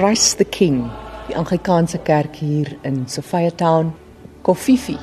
Christ 0.00 0.38
the 0.38 0.46
King, 0.46 0.90
die 1.28 1.36
Anglikaanse 1.36 1.98
kerk 1.98 2.34
hier 2.34 2.78
in 2.84 3.06
Sophia 3.06 3.50
Town, 3.50 3.92
Kofifi. 4.42 4.94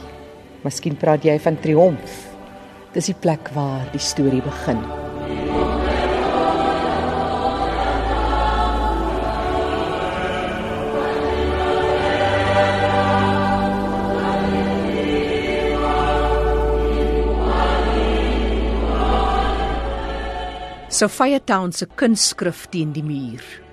Miskien 0.64 0.96
praat 0.98 1.22
jy 1.22 1.36
van 1.38 1.60
triomf. 1.62 2.16
Dis 2.96 3.12
die 3.12 3.14
plek 3.14 3.52
waar 3.54 3.84
die 3.94 4.02
storie 4.02 4.42
begin. 4.42 4.82
Sophia 20.90 21.38
Town 21.46 21.70
se 21.70 21.86
kunstskrif 21.86 22.66
teen 22.74 22.98
die 22.98 23.06
muur. 23.06 23.67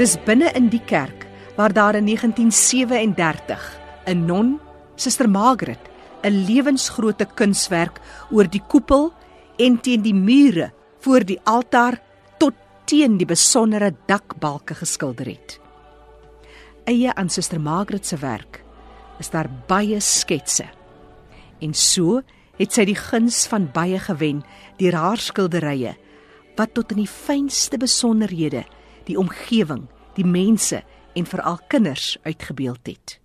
Dis 0.00 0.14
binne 0.24 0.48
in 0.56 0.70
die 0.72 0.80
kerk 0.88 1.26
waar 1.58 1.74
daar 1.76 1.98
in 1.98 2.06
1937 2.08 3.64
'n 4.06 4.24
non, 4.24 4.60
Suster 4.96 5.28
Margaret, 5.28 5.90
'n 6.24 6.44
lewensgrootte 6.48 7.26
kunswerk 7.34 8.00
oor 8.30 8.48
die 8.48 8.62
koepel 8.68 9.12
en 9.58 9.80
teen 9.80 10.00
die 10.00 10.14
mure 10.14 10.72
voor 11.00 11.20
die 11.24 11.40
altaar 11.44 12.00
tot 12.38 12.54
teen 12.84 13.18
die 13.18 13.26
besondere 13.26 13.94
dakbalke 14.06 14.74
geskilder 14.74 15.26
het. 15.26 15.60
Eie 16.84 17.14
aan 17.14 17.28
Suster 17.28 17.60
Margaret 17.60 18.06
se 18.06 18.16
werk 18.16 18.64
is 19.18 19.30
daar 19.30 19.50
baie 19.66 20.00
sketse. 20.00 20.64
En 21.60 21.74
so 21.74 22.22
het 22.56 22.72
sy 22.72 22.84
die 22.84 22.96
guns 22.96 23.46
van 23.46 23.68
baie 23.72 23.98
gewen 23.98 24.44
deur 24.78 24.94
haar 24.94 25.18
skilderye 25.18 25.94
wat 26.56 26.74
tot 26.74 26.90
in 26.90 26.96
die 26.96 27.12
fynste 27.26 27.76
besonderhede 27.76 28.64
die 29.10 29.18
omgewing, 29.18 29.86
die 30.14 30.26
mense 30.26 30.82
en 31.18 31.26
veral 31.26 31.58
kinders 31.68 32.16
uitgebeeld 32.22 32.86
het. 32.86 33.18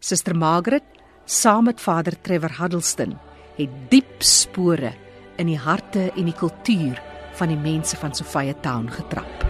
Suster 0.00 0.36
Margaret, 0.36 0.86
saam 1.24 1.68
met 1.70 1.80
Vader 1.80 2.16
Trevor 2.20 2.56
Huddleston, 2.58 3.14
het 3.58 3.76
diep 3.92 4.24
spore 4.24 4.94
in 5.38 5.50
die 5.52 5.60
harte 5.60 6.10
en 6.16 6.26
die 6.30 6.36
kultuur 6.36 6.98
van 7.38 7.52
die 7.52 7.60
mense 7.60 7.96
van 8.00 8.14
Sophia 8.14 8.56
Town 8.64 8.90
getrap. 8.90 9.49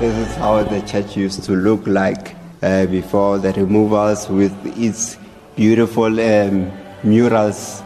This 0.00 0.16
is 0.30 0.36
how 0.36 0.62
the 0.62 0.80
church 0.80 1.14
used 1.14 1.44
to 1.44 1.52
look 1.52 1.86
like 1.86 2.34
uh, 2.62 2.86
before 2.86 3.36
the 3.36 3.52
removals 3.52 4.30
with 4.30 4.54
its 4.78 5.18
beautiful 5.56 6.06
um, 6.18 6.72
murals 7.04 7.82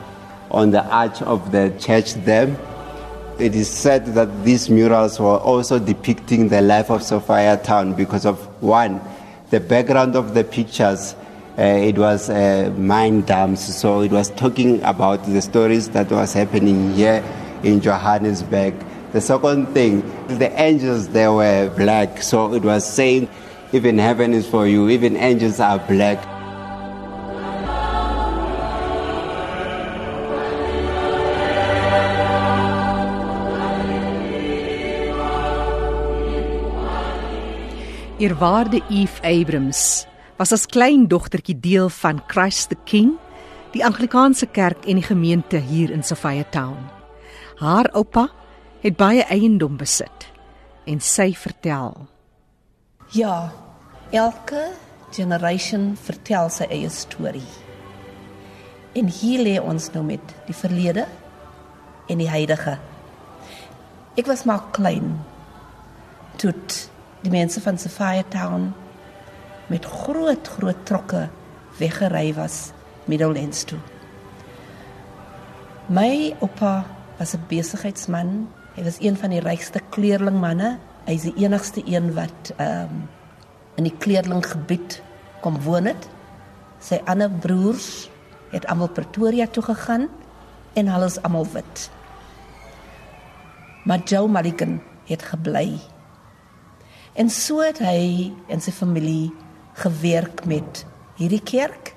on 0.49 0.71
the 0.71 0.85
arch 0.85 1.23
of 1.23 1.51
the 1.51 1.77
church 1.81 2.15
there. 2.15 2.57
It 3.41 3.57
is 3.57 3.69
said 3.69 4.15
that 4.15 4.45
these 4.45 4.71
murals 4.71 5.19
were 5.19 5.39
also 5.39 5.81
depicting 5.81 6.51
the 6.51 6.63
life 6.63 6.89
of 6.89 7.03
Sophia 7.03 7.57
town 7.57 7.95
because 7.95 8.27
of 8.27 8.39
one, 8.63 9.01
the 9.51 9.59
background 9.59 10.15
of 10.15 10.35
the 10.35 10.45
pictures. 10.45 11.17
Uh, 11.59 11.63
it 11.63 11.99
was 11.99 12.31
uh, 12.31 12.73
mine 12.79 13.23
dams, 13.23 13.77
so 13.77 14.03
it 14.03 14.13
was 14.13 14.31
talking 14.31 14.81
about 14.85 15.25
the 15.27 15.43
stories 15.43 15.89
that 15.89 16.13
was 16.13 16.33
happening 16.33 16.95
here 16.95 17.25
in 17.65 17.81
Johannesburg. 17.81 18.73
The 19.15 19.21
second 19.21 19.69
thing, 19.69 20.03
the 20.27 20.51
angels 20.61 21.07
they 21.11 21.29
were 21.29 21.71
black, 21.77 22.21
so 22.21 22.53
it 22.53 22.65
was 22.65 22.83
saying, 22.83 23.29
even 23.71 23.97
heaven 23.97 24.35
is 24.35 24.45
for 24.45 24.67
you, 24.67 24.89
even 24.89 25.15
angels 25.15 25.61
are 25.61 25.79
black. 25.79 26.19
Eerwaarde 38.19 38.83
Eve 38.91 39.21
Abrams 39.23 40.09
was 40.39 40.51
as 40.51 40.67
klein 40.67 41.07
dogtertjie 41.07 41.61
deel 41.61 41.89
van 41.89 42.19
Christ 42.27 42.71
the 42.71 42.77
King, 42.85 43.15
die 43.71 43.85
Anglikaanse 43.87 44.51
kerk 44.51 44.89
en 44.91 44.99
die 44.99 45.07
gemeente 45.07 45.63
hier 45.63 45.95
in 45.95 46.03
Sophia 46.03 46.43
Town. 46.51 46.91
Haar 47.63 47.95
oupa 47.95 48.33
het 48.85 48.97
baie 49.01 49.25
eiendom 49.33 49.79
besit 49.81 50.27
en 50.85 50.99
sy 51.01 51.31
vertel. 51.41 51.95
Ja, 53.17 53.49
elke 54.13 54.67
generation 55.15 55.95
vertel 55.97 56.51
sy 56.53 56.67
eie 56.69 56.91
storie. 56.93 57.47
En 58.93 59.09
hier 59.09 59.41
lê 59.47 59.55
ons 59.57 59.87
nou 59.95 60.03
met 60.05 60.35
die 60.45 60.57
verlede 60.57 61.07
en 62.13 62.21
die 62.21 62.29
huidige. 62.29 62.77
Ek 64.21 64.29
was 64.29 64.45
maar 64.45 64.67
klein 64.77 65.15
toe 66.37 66.53
die 67.25 67.33
mense 67.33 67.63
van 67.65 67.81
Sophia 67.81 68.27
Town 68.29 68.75
met 69.73 69.89
groot 69.89 70.51
groot 70.59 70.83
trokke 70.85 71.23
weggery 71.81 72.35
was 72.37 72.75
Middellands 73.09 73.65
toe. 73.65 73.81
My 75.89 76.35
oupa 76.41 76.85
was 77.19 77.33
'n 77.35 77.45
besigheidsman. 77.49 78.49
Hy 78.75 78.83
was 78.83 78.97
een 78.99 79.15
van 79.17 79.31
die 79.31 79.43
rykste 79.43 79.79
kleerlingmanne. 79.95 80.79
Hy 81.07 81.15
is 81.15 81.27
die 81.29 81.37
enigste 81.45 81.83
een 81.87 82.11
wat 82.17 82.55
ehm 82.57 82.91
um, 82.91 83.05
in 83.75 83.89
die 83.89 83.97
kleerlinggebied 83.99 85.01
kom 85.43 85.57
woon 85.65 85.89
het. 85.91 86.05
Sy 86.79 87.01
ander 87.11 87.31
broers 87.43 88.07
het 88.53 88.67
almal 88.71 88.93
Pretoria 88.95 89.49
toe 89.51 89.65
gegaan 89.67 90.07
en 90.79 90.91
hulle 90.91 91.09
is 91.11 91.19
almal 91.27 91.47
wit. 91.55 91.89
Maar 93.85 94.07
Joe 94.07 94.29
Mulligan 94.29 94.79
het 95.11 95.23
gebly. 95.23 95.81
En 97.19 97.31
so 97.31 97.63
het 97.67 97.79
hy 97.83 98.31
en 98.47 98.63
sy 98.63 98.71
familie 98.71 99.33
gewerk 99.83 100.45
met 100.47 100.85
hierdie 101.19 101.43
kerk 101.43 101.95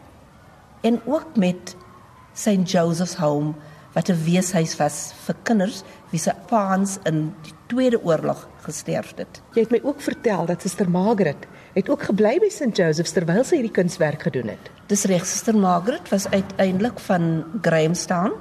en 0.81 0.97
ook 1.05 1.37
met 1.37 1.75
St 2.33 2.65
Joseph's 2.65 3.17
Home 3.21 3.53
wat 3.97 4.09
'n 4.09 4.23
weeshuis 4.23 4.75
was 4.77 5.13
vir 5.25 5.35
kinders 5.43 5.81
wie 6.11 6.19
se 6.19 6.33
paans 6.47 6.99
in 7.03 7.33
die 7.41 7.53
Tweede 7.67 8.03
Oorlog 8.03 8.47
gesterf 8.61 9.13
het. 9.17 9.41
Jy 9.53 9.61
het 9.61 9.71
my 9.71 9.79
ook 9.83 10.01
vertel 10.01 10.45
dat 10.45 10.61
Suster 10.61 10.89
Margaret 10.89 11.47
het 11.73 11.89
ook 11.89 12.03
gebly 12.03 12.37
by 12.39 12.49
St 12.49 12.77
Joseph's 12.77 13.11
terwyl 13.11 13.43
sy 13.43 13.55
hierdie 13.55 13.73
kunswerk 13.73 14.21
gedoen 14.21 14.47
het. 14.47 14.69
Dis 14.87 15.03
reg, 15.03 15.25
Suster 15.25 15.57
Margaret 15.57 16.09
was 16.09 16.29
uiteindelik 16.29 16.99
van 16.99 17.45
Grahamstown. 17.61 18.31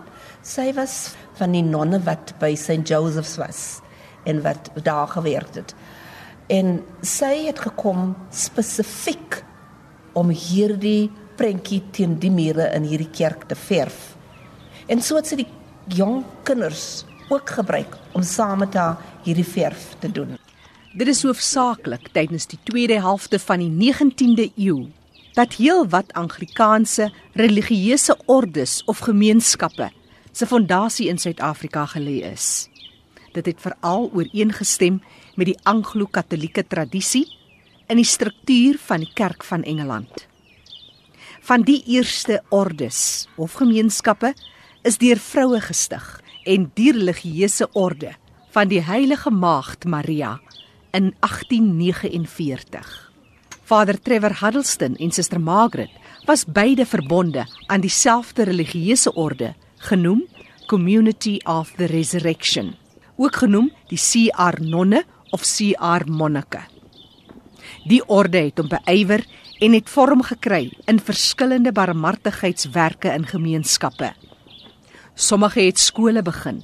Sy 0.43 0.73
was 0.75 1.15
van 1.35 1.53
die 1.53 1.63
nonne 1.63 2.03
wat 2.05 2.35
by 2.39 2.55
St 2.55 2.85
Joseph's 2.89 3.37
was 3.37 3.81
en 4.25 4.43
wat 4.43 4.71
daar 4.83 5.09
gewerk 5.09 5.55
het. 5.55 5.75
En 6.47 6.85
sy 7.01 7.47
het 7.47 7.59
gekom 7.59 8.15
spesifiek 8.31 9.43
om 10.13 10.29
hierdie 10.29 11.11
prentjie 11.37 11.83
teen 11.91 12.19
die 12.19 12.31
mure 12.31 12.69
in 12.75 12.83
hierdie 12.83 13.11
kerk 13.11 13.49
te 13.49 13.55
verf. 13.55 14.16
En 14.87 15.03
so 15.03 15.19
het 15.19 15.27
sy 15.27 15.41
die 15.41 15.49
jong 15.99 16.21
kinders 16.47 17.05
ook 17.29 17.51
gebruik 17.59 17.97
om 18.15 18.23
saam 18.23 18.63
met 18.63 18.75
haar 18.79 19.01
hierdie 19.25 19.47
verf 19.47 19.97
te 19.99 20.11
doen. 20.13 20.37
Dit 20.97 21.11
is 21.11 21.25
hoofsaaklik 21.27 22.07
tydens 22.15 22.47
die 22.47 22.61
tweede 22.65 23.01
helfte 23.03 23.41
van 23.43 23.65
die 23.65 23.73
19de 23.73 24.47
eeu 24.55 24.87
dat 25.37 25.59
heelwat 25.59 26.15
Anglikaanse 26.17 27.11
religieuse 27.37 28.15
ordes 28.31 28.79
of 28.87 29.03
gemeenskappe 29.05 29.91
se 30.33 30.47
fondasie 30.47 31.11
in 31.11 31.19
Suid-Afrika 31.19 31.85
gelê 31.93 32.23
is. 32.31 32.69
Dit 33.35 33.47
het 33.51 33.61
veral 33.61 34.11
ooreengestem 34.15 35.03
met 35.37 35.51
die 35.51 35.59
Anglo-Katolieke 35.69 36.65
tradisie 36.65 37.27
in 37.91 38.01
die 38.01 38.09
struktuur 38.09 38.79
van 38.87 39.03
die 39.05 39.13
Kerk 39.15 39.45
van 39.45 39.65
Engeland. 39.65 40.27
Van 41.47 41.67
die 41.67 41.83
eerste 41.87 42.41
ordes 42.49 43.29
of 43.37 43.59
gemeenskappe 43.61 44.33
is 44.87 45.01
deur 45.03 45.19
vroue 45.19 45.59
gestig 45.65 46.05
en 46.47 46.69
die 46.79 46.93
religieuse 46.95 47.67
orde 47.75 48.13
van 48.55 48.69
die 48.71 48.83
Heilige 48.87 49.33
Maagd 49.35 49.85
Maria 49.91 50.37
in 50.95 51.09
1849. 51.27 52.93
Vader 53.67 53.99
Trevor 53.99 54.37
Huddleston 54.41 54.95
en 55.03 55.11
Suster 55.11 55.41
Margaret 55.43 55.91
was 56.29 56.45
beide 56.47 56.87
verbonde 56.87 57.47
aan 57.67 57.83
dieselfde 57.83 58.47
religieuse 58.47 59.11
orde 59.15 59.55
genoem 59.89 60.23
Community 60.71 61.41
of 61.45 61.73
the 61.77 61.87
Resurrection, 61.91 62.75
ook 63.17 63.43
genoem 63.43 63.73
die 63.91 63.99
CR 63.99 64.61
nonne 64.63 65.03
of 65.31 65.43
CR 65.43 66.07
monnike. 66.07 66.63
Die 67.91 68.05
orde 68.07 68.39
het 68.39 68.63
hom 68.63 68.71
beywer 68.71 69.27
en 69.59 69.75
het 69.75 69.91
vorm 69.91 70.23
gekry 70.23 70.71
in 70.87 71.03
verskillende 71.03 71.73
barmhartigheidswerke 71.75 73.11
in 73.15 73.27
gemeenskappe. 73.27 74.15
Sommige 75.17 75.61
het 75.65 75.79
skole 75.81 76.23
begin, 76.23 76.61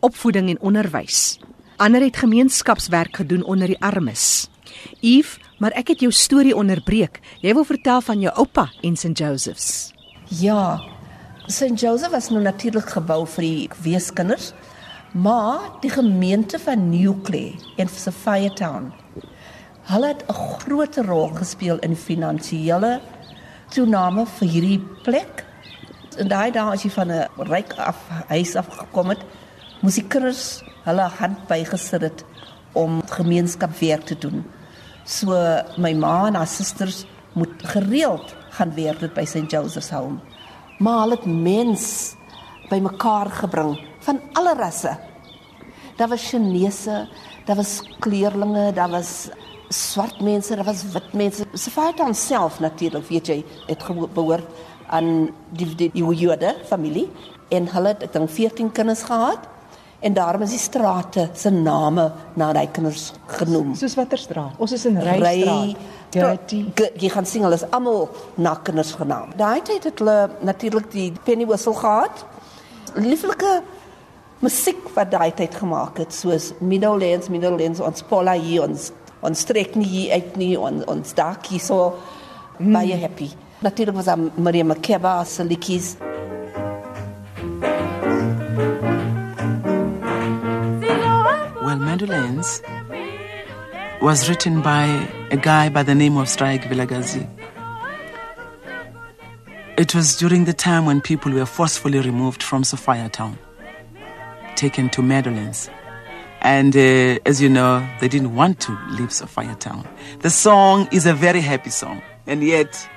opvoeding 0.00 0.48
en 0.50 0.60
onderwys. 0.60 1.38
Ander 1.76 2.00
het 2.00 2.16
gemeenskapswerk 2.16 3.16
gedoen 3.16 3.42
onder 3.44 3.66
die 3.66 3.80
armes, 3.82 4.48
Eve, 5.00 5.40
maar 5.58 5.74
ek 5.74 5.90
het 5.92 6.04
jou 6.04 6.12
storie 6.12 6.54
onderbreek. 6.56 7.18
Jy 7.42 7.54
wil 7.58 7.66
vertel 7.66 8.00
van 8.06 8.22
jou 8.22 8.34
oupa 8.38 8.68
en 8.86 8.96
St 8.96 9.18
Joseph's. 9.18 9.92
Ja. 10.30 10.78
St 11.46 11.74
Joseph 11.80 12.14
was 12.14 12.30
nou 12.30 12.42
natuurlik 12.42 12.94
gebou 12.94 13.24
vir 13.36 13.42
die 13.42 13.68
weeskinders, 13.82 14.52
maar 15.12 15.74
die 15.82 15.90
gemeente 15.90 16.58
van 16.62 16.88
Newclay 16.90 17.56
en 17.76 17.90
Sophia 17.90 18.54
Town 18.54 18.92
hulle 19.86 20.06
het 20.06 20.24
'n 20.28 20.32
groot 20.32 20.96
rol 20.96 21.28
gespeel 21.28 21.78
in 21.78 21.96
finansiële 21.96 23.00
toename 23.68 24.26
vir 24.26 24.48
hierdie 24.48 24.80
plek. 25.02 25.45
En 26.16 26.28
daai 26.28 26.50
dae 26.52 26.72
as 26.72 26.82
jy 26.82 26.90
van 26.90 27.10
'n 27.12 27.28
ryk 27.50 27.74
af 27.78 27.96
huis 28.28 28.56
af 28.56 28.68
gekom 28.68 29.08
het, 29.08 29.22
moes 29.82 29.94
die 29.94 30.06
kinders 30.08 30.62
hulle 30.84 31.08
hand 31.18 31.46
bygesit 31.48 32.02
het 32.02 32.24
om 32.72 33.02
gemeenskapwerk 33.08 34.04
te 34.06 34.18
doen. 34.18 34.44
So 35.04 35.32
my 35.76 35.92
ma 35.92 36.26
en 36.26 36.34
haar 36.34 36.46
susters 36.46 37.04
moet 37.32 37.62
gereeld 37.62 38.34
gaan 38.50 38.74
werk 38.74 39.00
dit 39.00 39.14
by 39.14 39.24
St 39.24 39.50
Joseph's 39.50 39.90
Home. 39.90 40.18
Maar 40.78 41.00
hulle 41.00 41.16
het 41.16 41.26
mens 41.26 42.14
bymekaar 42.70 43.30
gebring 43.30 43.76
van 44.00 44.20
alle 44.32 44.54
rasse. 44.54 44.96
Daar 45.96 46.08
was 46.08 46.28
Chinese, 46.28 47.08
daar 47.44 47.56
was 47.56 47.82
kleurlinge, 48.00 48.72
daar 48.72 48.90
was 48.90 49.28
swart 49.68 50.20
mense, 50.20 50.56
daar 50.56 50.64
was 50.64 50.84
wit 50.92 51.12
mense. 51.12 51.44
Sefaitan 51.52 52.14
self 52.14 52.60
natuurlik, 52.60 53.08
weet 53.08 53.26
jy, 53.26 53.44
het 53.66 53.84
behoort 54.14 54.46
aan 54.88 55.28
die 55.50 55.68
die, 55.74 55.90
die 55.92 56.04
Jode 56.04 56.54
familie 56.68 57.08
en 57.48 57.68
hulle 57.72 57.94
het 57.98 58.12
dan 58.12 58.28
14 58.28 58.72
kinders 58.72 59.02
gehad 59.02 59.46
en 60.00 60.14
daarom 60.14 60.42
is 60.42 60.50
die 60.50 60.60
strate 60.60 61.28
se 61.34 61.50
name 61.50 62.10
na 62.34 62.52
daai 62.52 62.68
kinders 62.70 63.12
genoem. 63.38 63.74
Soos 63.74 63.96
watter 63.96 64.20
straat? 64.20 64.58
Ons 64.58 64.74
is 64.76 64.84
in 64.86 64.98
Rystraat. 65.00 65.76
Dirty. 66.16 66.60
Jy 67.00 67.10
gaan 67.12 67.26
sien 67.26 67.44
hulle 67.44 67.56
is 67.58 67.64
almal 67.74 68.06
na 68.40 68.54
kinders 68.64 68.92
genaam. 68.96 69.32
Daai 69.36 69.62
tyd 69.66 69.88
het 69.88 69.98
hulle 70.02 70.18
natuurlik 70.46 70.90
die 70.92 71.08
penny 71.24 71.46
whistle 71.48 71.74
gehad. 71.74 72.24
Lieflike 72.94 73.56
musiek 74.44 74.84
wat 74.94 75.10
daai 75.10 75.32
tyd 75.36 75.56
gemaak 75.56 75.98
het 76.02 76.14
soos 76.14 76.52
Middlelands, 76.60 77.30
Middlelands 77.32 77.80
ons 77.80 78.04
Paula 78.08 78.36
hier 78.36 78.66
ons 78.66 78.92
ons 79.26 79.44
trek 79.48 79.74
nie 79.74 79.88
hier 79.88 80.20
uit 80.20 80.36
nie 80.36 80.52
ons 80.60 80.84
ons 80.92 81.14
dak 81.16 81.48
hier 81.50 81.62
so 81.62 81.96
mm. 82.58 82.72
baie 82.76 83.00
happy. 83.00 83.30
Natuurlik 83.62 83.94
was 83.94 84.06
Maria 84.36 84.64
Makeba 84.64 85.24
se 85.24 85.42
liedjies. 85.42 85.96
Well, 91.62 91.78
Meadowlands 91.78 92.62
was 94.02 94.28
written 94.28 94.60
by 94.60 95.08
a 95.30 95.38
guy 95.38 95.70
by 95.70 95.82
the 95.82 95.94
name 95.94 96.18
of 96.18 96.26
Straik 96.26 96.64
Vilagazi. 96.64 97.26
It 99.78 99.94
was 99.94 100.16
during 100.16 100.44
the 100.44 100.52
time 100.52 100.84
when 100.84 101.00
people 101.00 101.32
were 101.32 101.46
forcefully 101.46 102.00
removed 102.00 102.42
from 102.42 102.62
Sophia 102.62 103.08
town, 103.08 103.38
taken 104.54 104.90
to 104.90 105.02
Meadowlands. 105.02 105.70
And 106.42 106.76
uh, 106.76 107.18
as 107.24 107.40
you 107.40 107.48
know, 107.48 107.86
they 108.00 108.08
didn't 108.08 108.34
want 108.34 108.60
to 108.60 108.78
leave 108.90 109.12
Sophia 109.12 109.54
town. 109.54 109.88
The 110.20 110.30
song 110.30 110.88
is 110.92 111.06
a 111.06 111.14
very 111.14 111.40
happy 111.40 111.70
song, 111.70 112.02
and 112.26 112.44
yet 112.44 112.88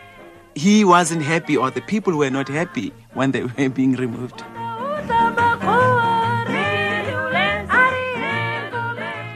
he 0.59 0.83
wasn't 0.83 1.23
happy, 1.23 1.55
or 1.55 1.71
the 1.71 1.81
people 1.81 2.13
were 2.17 2.29
not 2.29 2.49
happy 2.49 2.91
when 3.13 3.31
they 3.31 3.43
were 3.57 3.69
being 3.69 3.95
removed. 3.95 4.43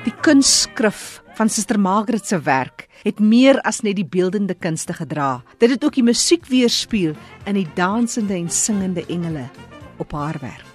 Die 0.04 0.16
kunstskrif 0.22 1.22
van 1.38 1.50
Suster 1.50 1.80
Margaret 1.80 2.28
se 2.28 2.42
werk 2.42 2.88
het 3.04 3.20
meer 3.20 3.60
as 3.68 3.82
net 3.84 3.98
die 4.00 4.08
beeldende 4.08 4.54
kunste 4.56 4.94
gedra. 4.96 5.42
Dit 5.60 5.74
het 5.76 5.84
ook 5.84 5.96
die 5.96 6.04
musiek 6.04 6.46
weerspieël 6.48 7.16
in 7.48 7.58
die 7.60 7.68
dansende 7.76 8.36
en 8.36 8.50
singende 8.50 9.04
engele 9.08 9.48
op 9.98 10.12
haar 10.12 10.40
werk. 10.40 10.72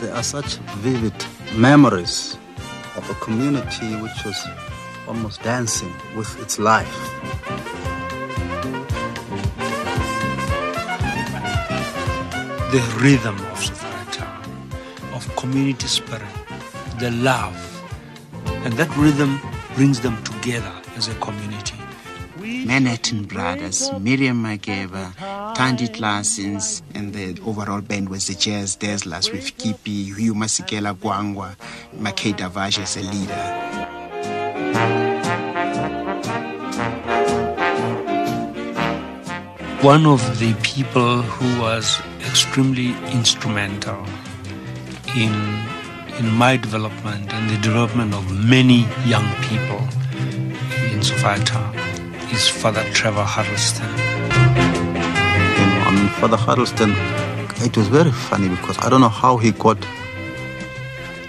There 0.00 0.12
are 0.12 0.22
such 0.24 0.58
vivid 0.82 1.26
memories 1.56 2.36
of 2.96 3.08
a 3.10 3.14
community 3.24 3.94
which 4.00 4.24
was 4.24 4.44
almost 5.08 5.42
dancing 5.42 5.92
with 6.16 6.40
its 6.40 6.58
life. 6.58 6.96
The 12.72 12.82
rhythm 13.00 13.36
of 13.52 13.58
Sophia 13.58 13.92
of 15.14 15.36
community 15.36 15.86
spirit, 15.86 16.22
the 16.98 17.10
love, 17.10 17.56
and 18.64 18.72
that 18.74 18.94
rhythm 18.96 19.40
brings 19.74 20.00
them 20.00 20.22
together 20.24 20.72
as 20.96 21.08
a 21.08 21.14
community. 21.16 21.76
Manhattan 22.66 23.24
Brothers, 23.24 23.90
Miriam 24.00 24.42
Makeba, 24.42 25.14
Tandy 25.54 25.88
Classens, 25.88 26.82
and 26.94 27.12
the 27.12 27.40
overall 27.44 27.80
band 27.80 28.08
was 28.08 28.26
the 28.26 28.34
Jazz 28.34 28.76
Dazzlers 28.76 29.30
with 29.30 29.56
Kipi, 29.58 30.16
Hugh 30.16 30.34
Masikela 30.34 30.94
Gwangwa, 30.94 31.56
Makeda 31.96 32.48
Davash 32.50 32.78
as 32.80 32.96
a 32.96 33.02
leader. 33.02 34.01
One 39.82 40.06
of 40.06 40.38
the 40.38 40.54
people 40.62 41.22
who 41.22 41.60
was 41.60 42.00
extremely 42.20 42.90
instrumental 43.10 44.06
in 45.16 45.34
in 46.20 46.30
my 46.30 46.56
development 46.56 47.32
and 47.32 47.50
the 47.50 47.58
development 47.58 48.14
of 48.14 48.24
many 48.30 48.86
young 49.04 49.26
people 49.42 49.82
in 50.92 51.00
Town 51.44 51.74
is 52.30 52.48
Father 52.48 52.84
Trevor 52.92 53.24
Huddleston. 53.24 53.90
I 55.86 55.90
mean, 55.92 56.08
Father 56.20 56.36
Huddleston, 56.36 56.92
it 57.66 57.76
was 57.76 57.88
very 57.88 58.12
funny 58.12 58.50
because 58.50 58.78
I 58.78 58.88
don't 58.88 59.00
know 59.00 59.08
how 59.08 59.36
he 59.36 59.50
got 59.50 59.78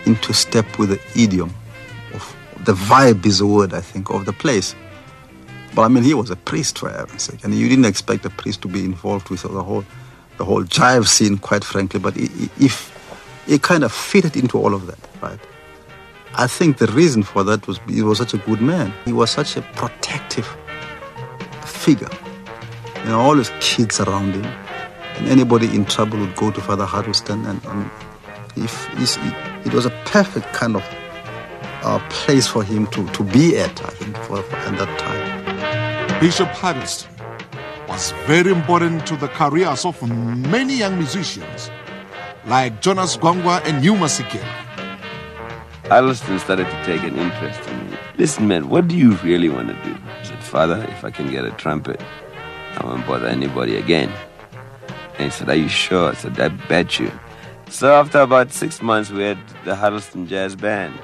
into 0.06 0.31
step 0.31 0.77
with 0.77 0.89
the 0.89 1.01
idiom 1.19 1.51
of 2.13 2.35
the 2.65 2.73
vibe 2.73 3.25
is 3.25 3.41
a 3.41 3.47
word, 3.47 3.73
I 3.73 3.81
think, 3.81 4.11
of 4.11 4.25
the 4.25 4.33
place. 4.33 4.75
But 5.75 5.83
I 5.83 5.87
mean, 5.87 6.03
he 6.03 6.13
was 6.13 6.29
a 6.29 6.35
priest 6.35 6.79
for 6.79 6.89
heaven's 6.89 7.23
sake, 7.23 7.43
and 7.43 7.53
you 7.53 7.67
didn't 7.67 7.85
expect 7.85 8.25
a 8.25 8.29
priest 8.29 8.61
to 8.61 8.67
be 8.67 8.83
involved 8.85 9.29
with 9.29 9.41
the 9.41 9.63
whole, 9.63 9.83
the 10.37 10.45
whole 10.45 10.63
jive 10.63 11.07
scene, 11.07 11.37
quite 11.37 11.63
frankly. 11.63 11.99
But 11.99 12.15
if 12.17 12.91
he 13.47 13.57
kind 13.59 13.83
of 13.83 13.91
fitted 13.91 14.37
into 14.37 14.57
all 14.57 14.73
of 14.73 14.85
that, 14.87 14.99
right? 15.21 15.39
I 16.35 16.47
think 16.47 16.77
the 16.77 16.87
reason 16.87 17.23
for 17.23 17.44
that 17.44 17.68
was 17.68 17.80
he 17.87 18.01
was 18.01 18.18
such 18.18 18.33
a 18.33 18.37
good 18.37 18.61
man. 18.61 18.94
He 19.06 19.13
was 19.13 19.31
such 19.31 19.56
a 19.57 19.61
protective 19.61 20.47
figure. 21.63 22.09
You 23.03 23.09
know, 23.09 23.19
all 23.19 23.35
his 23.35 23.51
kids 23.59 23.99
around 23.99 24.33
him, 24.33 24.45
and 24.45 25.27
anybody 25.27 25.68
in 25.75 25.85
trouble 25.85 26.19
would 26.19 26.35
go 26.35 26.51
to 26.51 26.61
Father 26.61 26.85
Huddleston, 26.85 27.45
and, 27.45 27.63
and 27.65 27.89
if 28.56 28.87
it 29.65 29.73
was 29.73 29.85
a 29.85 29.92
perfect 30.06 30.53
kind 30.53 30.75
of 30.75 30.83
uh, 31.83 31.99
place 32.09 32.47
for 32.47 32.63
him 32.63 32.87
to, 32.87 33.06
to 33.09 33.23
be 33.23 33.57
at, 33.57 33.83
I 33.83 33.89
think, 33.89 34.15
for, 34.18 34.42
for 34.42 34.56
at 34.56 34.77
that 34.77 34.99
time. 34.99 35.43
Bishop 36.23 36.47
Huddleston 36.47 37.11
was 37.89 38.13
very 38.27 38.49
important 38.49 39.06
to 39.07 39.18
the 39.18 39.27
careers 39.27 39.83
of 39.83 40.01
many 40.47 40.77
young 40.77 40.95
musicians 40.95 41.69
like 42.45 42.81
Jonas 42.81 43.18
Gwangwa 43.18 43.61
and 43.65 43.83
Yuma 43.83 44.06
Sikela. 44.06 44.47
Huddleston 45.89 46.39
started 46.39 46.63
to 46.63 46.85
take 46.85 47.03
an 47.03 47.18
interest 47.18 47.68
in 47.68 47.92
me. 47.92 47.97
Listen, 48.18 48.47
man, 48.47 48.69
what 48.69 48.87
do 48.87 48.95
you 48.95 49.15
really 49.15 49.49
want 49.49 49.68
to 49.68 49.73
do? 49.83 49.97
I 50.21 50.23
said, 50.23 50.42
Father, 50.42 50.87
if 50.92 51.03
I 51.03 51.11
can 51.11 51.30
get 51.30 51.44
a 51.44 51.51
trumpet, 51.51 52.01
I 52.77 52.85
won't 52.85 53.06
bother 53.06 53.27
anybody 53.27 53.75
again. 53.75 54.09
And 55.18 55.23
he 55.25 55.30
said, 55.30 55.49
Are 55.49 55.56
you 55.56 55.68
sure? 55.68 56.11
I 56.11 56.13
said, 56.13 56.39
I 56.39 56.47
bet 56.47 57.01
you. 57.01 57.11
So 57.68 57.94
after 57.94 58.21
about 58.21 58.53
six 58.53 58.81
months, 58.81 59.11
we 59.11 59.23
had 59.23 59.39
the 59.65 59.75
Huddleston 59.75 60.27
Jazz 60.27 60.56
Band. 60.56 60.97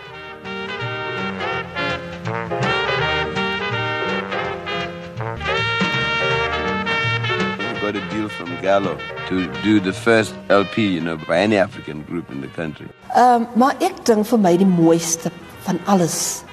Got 7.91 8.03
a 8.03 8.09
deal 8.13 8.29
from 8.29 8.49
Gallo 8.61 8.97
to 9.29 9.51
do 9.63 9.79
the 9.79 9.93
first 9.93 10.35
LP, 10.49 10.85
you 10.87 11.01
know, 11.01 11.17
by 11.17 11.39
any 11.39 11.57
African 11.57 12.03
group 12.03 12.29
in 12.29 12.41
the 12.41 12.47
country. 12.47 12.87
Ehm, 13.15 13.41
um, 13.41 13.47
maar 13.55 13.73
ek 13.81 14.03
dink 14.05 14.27
vir 14.29 14.39
my 14.39 14.51
die 14.61 14.67
mooiste 14.69 15.31
van 15.65 15.79
alles 15.89 16.43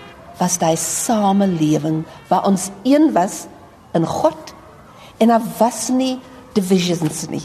was 0.40 0.57
daai 0.61 0.76
samelewing 0.81 2.05
waar 2.31 2.47
ons 2.49 2.71
een 2.88 3.11
was 3.12 3.45
in 3.97 4.07
God 4.09 4.55
en 5.21 5.33
daar 5.33 5.45
was 5.59 5.88
nie 5.93 6.16
divisions 6.57 7.26
nie. 7.28 7.45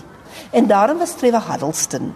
En 0.51 0.67
daarom 0.71 1.03
was 1.03 1.17
Trevor 1.19 1.43
Huddleston 1.51 2.13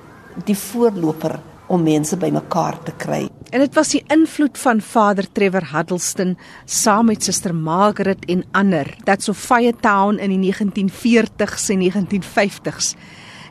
die 0.48 0.58
voorloper 0.58 1.40
om 1.68 1.84
mense 1.84 2.18
bymekaar 2.18 2.78
te 2.84 2.94
kry. 2.98 3.26
En 3.50 3.62
dit 3.64 3.76
was 3.78 3.94
die 3.96 4.04
invloed 4.14 4.58
van 4.58 4.82
Vader 4.82 5.28
Trevor 5.32 5.70
Huddleston 5.72 6.38
saam 6.66 7.06
met 7.06 7.24
Suster 7.24 7.56
Margaret 7.56 8.26
en 8.26 8.44
ander 8.52 8.90
dat 9.04 9.24
Sophia 9.24 9.72
Town 9.82 10.20
in 10.20 10.34
die 10.34 10.54
1940s 10.54 11.70
en 11.74 11.86
1950s 11.86 12.96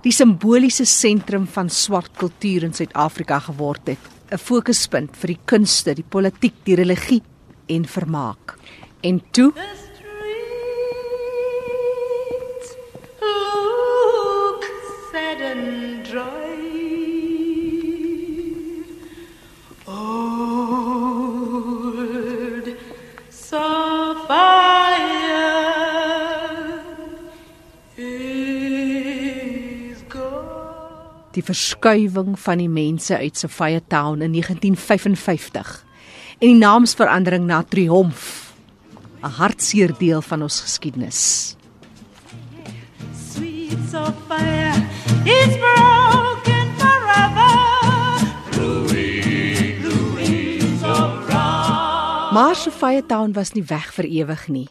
die 0.04 0.12
simboliese 0.12 0.84
sentrum 0.84 1.46
van 1.48 1.70
swart 1.72 2.12
kultuur 2.20 2.66
in 2.66 2.74
Suid-Afrika 2.76 3.38
geword 3.46 3.88
het, 3.88 4.04
'n 4.30 4.38
fokuspunt 4.38 5.16
vir 5.16 5.28
die 5.28 5.40
kunste, 5.44 5.94
die 5.94 6.04
politiek, 6.08 6.54
die 6.64 6.76
religie 6.76 7.22
en 7.66 7.84
vermaak. 7.84 8.58
En 9.00 9.22
toe 9.30 9.52
Look 13.20 14.64
sad 15.12 15.40
and 15.40 16.04
dry. 16.04 16.43
Die 31.34 31.42
verskuiwing 31.42 32.36
van 32.38 32.62
die 32.62 32.70
mense 32.70 33.16
uit 33.18 33.38
Sophia 33.38 33.80
Town 33.90 34.22
in 34.22 34.32
1955 34.36 35.84
en 36.38 36.46
die 36.46 36.58
naamsverandering 36.58 37.46
na 37.46 37.62
Triomf, 37.62 38.54
'n 39.22 39.30
hartseer 39.40 39.94
deel 39.98 40.22
van 40.22 40.42
ons 40.42 40.60
geskiedenis. 40.60 41.56
Sweet 43.32 43.78
sapphire 43.90 44.74
is 45.24 45.56
broken 45.58 46.66
forever. 46.78 47.63
Maar 52.34 52.56
Sophia 52.56 53.02
Town 53.06 53.32
was 53.32 53.52
nie 53.54 53.62
weg 53.62 53.92
vir 53.94 54.08
ewig 54.10 54.40
nie. 54.50 54.66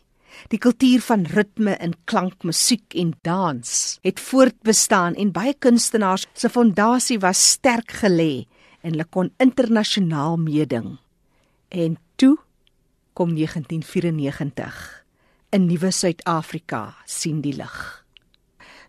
Die 0.51 0.57
kultuur 0.59 0.99
van 1.05 1.21
ritme 1.31 1.77
en 1.79 1.93
klank, 2.11 2.41
musiek 2.43 2.91
en 2.99 3.13
dans 3.23 3.69
het 4.03 4.19
voortbestaan 4.19 5.15
en 5.15 5.31
baie 5.31 5.53
kunstenaars 5.55 6.25
se 6.35 6.51
fondasie 6.51 7.21
was 7.23 7.45
sterk 7.53 7.95
gelê 8.01 8.43
en 8.81 8.91
hulle 8.91 9.07
kon 9.07 9.31
internasionaal 9.39 10.35
meeding. 10.43 10.97
En 11.71 11.95
toe 12.19 12.35
kom 13.15 13.31
1994. 13.31 14.83
'n 15.55 15.65
Nuwe 15.65 15.91
Suid-Afrika 15.91 16.95
sien 17.05 17.39
die 17.41 17.55
lig. 17.55 18.05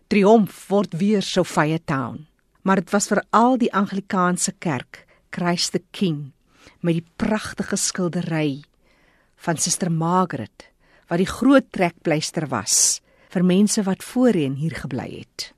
Triomf 0.07 0.67
word 0.67 0.99
weer 0.99 1.21
Sophia 1.21 1.79
Town, 1.85 2.27
maar 2.61 2.83
dit 2.83 2.91
was 2.91 3.07
veral 3.07 3.57
die 3.57 3.73
Anglikaanse 3.73 4.51
kerk, 4.59 5.05
Christ 5.31 5.71
the 5.71 5.83
King, 5.91 6.34
met 6.81 6.93
die 6.99 7.07
pragtige 7.17 7.77
skildery 7.77 8.63
van 9.35 9.57
Suster 9.57 9.91
Margaret 9.91 10.71
wat 11.09 11.21
die 11.21 11.29
groot 11.29 11.67
trekpleister 11.71 12.47
was 12.49 13.01
vir 13.33 13.43
mense 13.43 13.83
wat 13.83 14.03
voorheen 14.03 14.55
hier 14.55 14.75
gebly 14.79 15.09
het. 15.19 15.51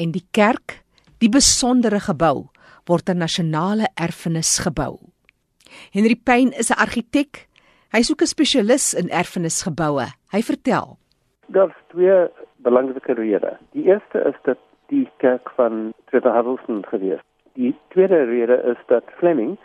En 0.00 0.14
die 0.14 0.24
kerk, 0.32 0.80
die 1.22 1.28
besondere 1.28 2.00
gebou, 2.00 2.48
word 2.88 3.08
'n 3.08 3.18
nasionale 3.18 3.86
erfenisgebou. 3.94 4.98
Henry 5.92 6.16
Payne 6.16 6.56
is 6.58 6.70
'n 6.70 6.78
argitek. 6.78 7.48
Hy 7.92 8.02
soek 8.02 8.22
'n 8.22 8.26
spesialis 8.26 8.94
in 8.94 9.08
erfenisgeboue. 9.08 10.06
Hy 10.32 10.42
vertel: 10.42 10.98
Daar's 11.46 11.76
twee 11.88 12.28
belangrike 12.56 13.12
redes. 13.12 13.58
Die 13.72 13.84
eerste 13.84 14.18
is 14.18 14.38
dat 14.42 14.58
die 14.88 15.08
kerk 15.18 15.50
van 15.56 15.92
Trevor 16.10 16.34
Huddleston 16.34 16.84
gewees. 16.86 17.20
Die 17.54 17.74
tweede 17.88 18.24
rede 18.24 18.56
is 18.72 18.80
dat 18.86 19.04
Fleming 19.18 19.58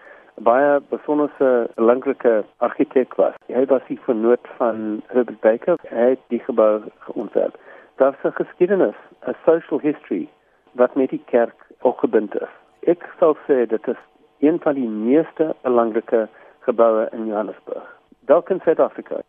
baie 0.44 0.80
besondere 0.90 1.70
belangrike 1.76 2.44
argitek 2.58 3.16
was. 3.20 3.36
Hy 3.48 3.66
was 3.72 3.84
die 3.88 4.00
vernoot 4.06 4.48
van 4.58 5.02
Herbert 5.12 5.42
Baker. 5.42 5.80
Hy 5.90 6.14
het 6.16 6.22
die 6.34 6.42
gebou 6.46 6.84
ontwerp. 7.14 7.58
Daar's 7.98 8.24
'n 8.24 8.32
geskiedenis, 8.42 8.96
'n 9.28 9.36
social 9.46 9.80
history 9.80 10.30
wat 10.74 10.96
met 10.96 11.10
die 11.10 11.24
kerk 11.26 11.68
opgebind 11.82 12.36
is. 12.36 12.54
Ek 12.88 13.04
sou 13.20 13.36
sê 13.48 13.68
dit 13.68 13.88
is 13.88 14.02
een 14.40 14.60
van 14.60 14.76
die 14.76 14.88
meeste 14.88 15.56
belangrike 15.62 16.28
geboue 16.60 17.08
in 17.12 17.26
Johannesburg. 17.26 17.84
Dalk 18.20 18.50
in 18.50 18.60
Suid-Afrika. 18.64 19.22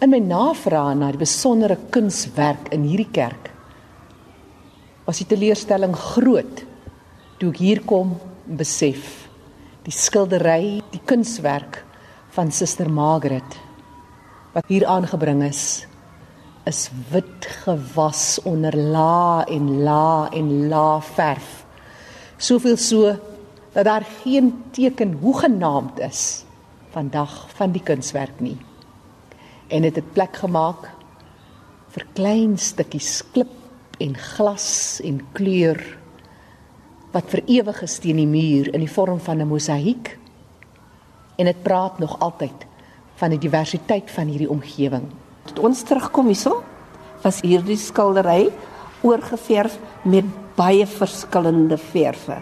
In 0.00 0.10
my 0.10 0.18
navraag 0.18 0.94
na 0.94 1.10
die 1.10 1.18
besondere 1.18 1.76
kunswerk 1.90 2.72
in 2.72 2.82
hierdie 2.82 3.10
kerk 3.12 3.50
was 5.04 5.18
die 5.18 5.36
teleurstelling 5.36 5.94
groot 5.96 6.64
toe 7.38 7.50
ek 7.50 7.56
hier 7.56 7.80
kom 7.84 8.14
en 8.14 8.29
besef 8.44 9.28
die 9.86 9.94
skildery, 9.94 10.80
die 10.92 11.00
kunswerk 11.08 11.82
van 12.34 12.52
Suster 12.52 12.90
Margaret 12.90 13.58
wat 14.54 14.66
hier 14.68 14.86
aangebring 14.86 15.42
is 15.46 15.86
is 16.68 16.88
wit 17.10 17.46
gewas 17.64 18.38
onder 18.44 18.76
la 18.76 19.44
en 19.48 19.82
la 19.82 20.28
en 20.36 20.68
la 20.68 21.00
verf. 21.00 21.64
Soveel 22.36 22.76
so 22.76 23.16
dat 23.72 23.84
daar 23.84 24.06
geen 24.22 24.52
teken 24.70 25.12
hoegenaamd 25.22 25.98
is 25.98 26.44
vandag 26.90 27.46
van 27.54 27.72
die 27.72 27.82
kunswerk 27.82 28.40
nie 28.40 28.58
en 29.70 29.82
dit 29.86 29.94
het, 29.94 30.04
het 30.04 30.12
plek 30.12 30.36
gemaak 30.42 30.88
vir 31.94 32.06
klein 32.14 32.56
stukkies 32.58 33.20
klip 33.32 33.52
en 34.02 34.16
glas 34.16 35.00
en 35.04 35.20
kleur 35.36 35.78
wat 37.12 37.30
vir 37.32 37.42
ewig 37.46 37.82
is 37.82 37.98
teen 37.98 38.20
die 38.20 38.28
muur 38.28 38.70
in 38.74 38.84
die 38.84 38.90
vorm 38.90 39.18
van 39.20 39.40
'n 39.40 39.48
mosaïek 39.48 40.18
en 41.38 41.44
dit 41.44 41.62
praat 41.62 41.98
nog 41.98 42.18
altyd 42.20 42.66
van 43.14 43.30
die 43.30 43.38
diversiteit 43.38 44.10
van 44.10 44.26
hierdie 44.26 44.50
omgewing. 44.50 45.06
Toe 45.54 45.64
ons 45.64 45.82
terugkom 45.82 46.26
hierso, 46.26 46.62
was 47.22 47.40
hierdie 47.40 47.76
skildery 47.76 48.50
oorgeverf 49.02 49.78
met 50.02 50.24
baie 50.56 50.86
verskillende 50.86 51.76
verwe. 51.76 52.40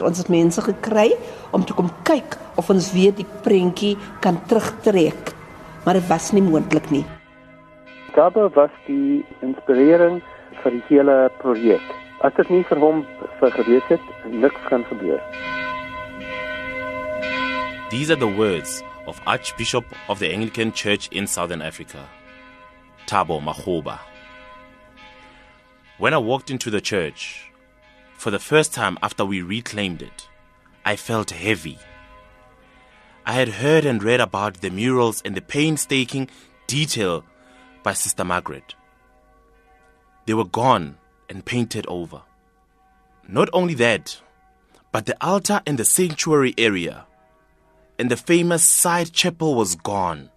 Ons 0.00 0.18
het 0.18 0.28
mense 0.28 0.60
gekry 0.60 1.16
om 1.50 1.64
te 1.64 1.74
kom 1.74 1.90
kyk 2.02 2.36
of 2.56 2.70
ons 2.70 2.92
weer 2.92 3.14
die 3.16 3.26
prentjie 3.42 3.96
kan 4.20 4.38
terugtrek, 4.46 5.34
maar 5.84 5.94
dit 5.94 6.08
was 6.08 6.32
nie 6.32 6.42
moontlik 6.42 6.90
nie. 6.90 7.04
Gabo 8.12 8.48
was 8.54 8.70
die 8.86 9.24
inspirering 9.40 10.22
vir 10.62 10.70
die 10.72 10.82
hele 10.88 11.30
projek. 11.38 12.05
As 12.26 12.34
dit 12.34 12.48
nie 12.50 12.64
vir 12.66 12.80
hom 12.82 13.04
het, 13.38 14.06
niks 14.26 14.62
kan 14.66 14.82
gebeur. 14.88 15.20
These 17.90 18.10
are 18.10 18.18
the 18.18 18.26
words 18.26 18.82
of 19.06 19.20
Archbishop 19.26 19.84
of 20.08 20.18
the 20.18 20.32
Anglican 20.32 20.72
Church 20.72 21.06
in 21.12 21.28
Southern 21.28 21.62
Africa, 21.62 22.08
Tabo 23.06 23.40
Mahoba. 23.40 24.00
When 25.98 26.14
I 26.14 26.18
walked 26.18 26.50
into 26.50 26.68
the 26.68 26.80
church, 26.80 27.52
for 28.14 28.32
the 28.32 28.40
first 28.40 28.74
time 28.74 28.98
after 29.04 29.24
we 29.24 29.42
reclaimed 29.42 30.02
it, 30.02 30.28
I 30.84 30.96
felt 30.96 31.30
heavy. 31.30 31.78
I 33.24 33.34
had 33.34 33.48
heard 33.62 33.84
and 33.84 34.02
read 34.02 34.20
about 34.20 34.62
the 34.62 34.70
murals 34.70 35.22
and 35.24 35.36
the 35.36 35.42
painstaking 35.42 36.28
detail 36.66 37.22
by 37.84 37.92
Sister 37.92 38.24
Margaret. 38.24 38.74
They 40.24 40.34
were 40.34 40.44
gone 40.44 40.96
and 41.28 41.44
painted 41.44 41.86
over. 41.88 42.22
Not 43.28 43.48
only 43.52 43.74
that, 43.74 44.20
but 44.92 45.06
the 45.06 45.16
altar 45.24 45.60
in 45.66 45.76
the 45.76 45.84
sanctuary 45.84 46.54
area 46.56 47.06
and 47.98 48.10
the 48.10 48.16
famous 48.16 48.64
side 48.64 49.12
chapel 49.12 49.54
was 49.54 49.74
gone. 49.74 50.30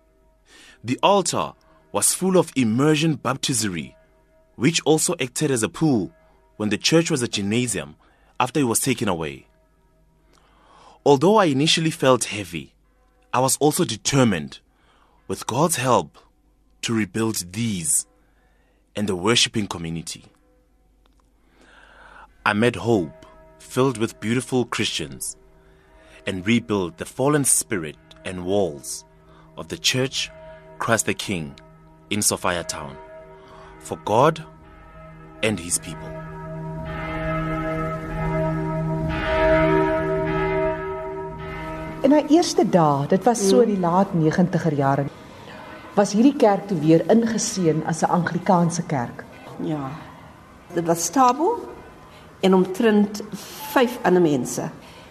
The 0.83 0.99
altar 1.03 1.53
was 1.91 2.13
full 2.13 2.37
of 2.37 2.53
immersion 2.55 3.15
baptistry, 3.15 3.95
which 4.55 4.81
also 4.85 5.15
acted 5.19 5.51
as 5.51 5.63
a 5.63 5.69
pool 5.69 6.11
when 6.57 6.69
the 6.69 6.77
church 6.77 7.09
was 7.11 7.21
a 7.21 7.27
gymnasium 7.27 7.95
after 8.39 8.59
it 8.59 8.63
was 8.63 8.79
taken 8.79 9.07
away. 9.07 9.47
Although 11.05 11.37
I 11.37 11.45
initially 11.45 11.91
felt 11.91 12.25
heavy, 12.25 12.73
I 13.33 13.39
was 13.39 13.57
also 13.57 13.85
determined, 13.85 14.59
with 15.27 15.47
God's 15.47 15.75
help, 15.75 16.17
to 16.81 16.93
rebuild 16.93 17.53
these 17.53 18.05
and 18.95 19.07
the 19.07 19.15
worshipping 19.15 19.67
community. 19.67 20.25
I 22.49 22.53
met 22.53 22.75
hope 22.75 23.27
filled 23.59 23.99
with 23.99 24.19
beautiful 24.19 24.65
Christians 24.65 25.37
and 26.25 26.47
rebuild 26.47 26.97
the 26.97 27.05
fallen 27.05 27.45
spirit 27.45 27.95
and 28.25 28.43
walls 28.43 29.05
of 29.55 29.67
the 29.67 29.77
church 29.77 30.31
Christ 30.79 31.05
the 31.05 31.13
King 31.13 31.53
in 32.09 32.23
Sophia 32.23 32.63
Town 32.63 32.97
for 33.77 33.99
God 34.03 34.43
and 35.43 35.59
his 35.59 35.77
people. 35.77 36.09
In 42.01 42.11
haar 42.17 42.25
eerste 42.33 42.65
dae, 42.65 43.07
dit 43.13 43.23
was 43.29 43.47
so 43.49 43.61
in 43.61 43.75
die 43.75 43.81
laat 43.85 44.17
90er 44.17 44.73
jare, 44.73 45.05
was 45.93 46.17
hierdie 46.17 46.33
kerk 46.33 46.65
toe 46.65 46.81
weer 46.81 47.05
ingeseën 47.13 47.85
as 47.85 48.01
'n 48.01 48.09
Anglikaanse 48.09 48.89
kerk. 48.89 49.23
Ja. 49.61 49.91
Dit 50.73 50.87
was 50.87 51.09
Tabo 51.09 51.68
en 52.39 52.53
omtrent 52.53 53.21
5 53.71 53.99
ander 54.03 54.21
mense. 54.21 54.69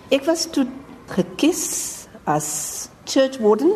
Ek 0.09 0.25
was 0.25 0.47
toe 0.51 0.67
gekies 1.13 2.07
as 2.25 2.89
church 3.05 3.41
warden. 3.41 3.73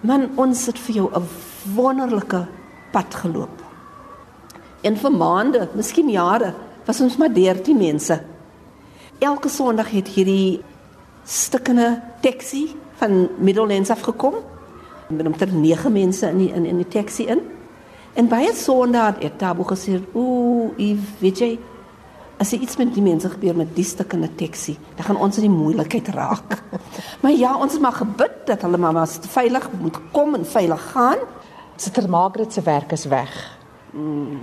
Man, 0.00 0.30
ons 0.36 0.66
het 0.66 0.78
vir 0.78 0.94
jou 0.94 1.08
'n 1.12 1.28
wonderlike 1.74 2.46
pad 2.92 3.14
geloop. 3.14 3.62
En 4.82 4.96
vir 4.96 5.12
maande, 5.12 5.68
miskien 5.74 6.10
jare, 6.10 6.54
was 6.84 7.00
ons 7.00 7.16
maar 7.16 7.32
13 7.32 7.76
mense. 7.76 8.22
Elke 9.18 9.48
Sondag 9.48 9.90
het 9.90 10.08
hierdie 10.08 10.62
stikkende 11.24 12.02
taxi 12.20 12.76
van 12.96 13.28
Middellands 13.38 13.90
af 13.90 14.00
gekom. 14.00 14.34
Met 15.08 15.26
omtrent 15.26 15.52
9 15.52 15.92
mense 15.92 16.28
in 16.28 16.38
die, 16.38 16.52
in 16.52 16.64
in 16.64 16.76
die 16.76 16.88
taxi 16.88 17.26
in. 17.26 17.40
En 18.14 18.28
baie 18.28 18.54
Sondae 18.54 19.14
het 19.18 19.38
Tabo 19.38 19.62
gesê, 19.62 20.00
"Ooh, 20.12 20.72
Eve, 20.76 21.02
weet 21.18 21.38
jy, 21.38 21.58
as 22.38 22.52
er 22.52 22.60
iets 22.60 22.76
met 22.76 22.94
die 22.94 23.02
mense 23.02 23.28
gebeur 23.28 23.56
met 23.56 23.74
die 23.76 23.84
stikkende 23.84 24.34
taxi, 24.34 24.76
dan 24.96 25.04
gaan 25.04 25.16
ons 25.16 25.36
in 25.36 25.48
die 25.48 25.56
moeilikheid 25.56 26.08
raak." 26.08 26.62
maar 27.22 27.32
ja, 27.32 27.56
ons 27.56 27.72
het 27.72 27.82
maar 27.82 27.92
gebid 27.92 28.46
dat 28.46 28.62
hulle 28.62 28.76
maar 28.76 28.92
maar 28.92 29.08
veilig 29.08 29.70
moet 29.80 29.98
kom 30.12 30.34
en 30.34 30.46
veilig 30.46 30.90
gaan. 30.92 31.18
Sister 31.76 32.08
Margaret 32.08 32.52
se 32.52 32.62
werk 32.62 32.92
is 32.92 33.04
weg. 33.04 33.58
Mm. 33.92 34.40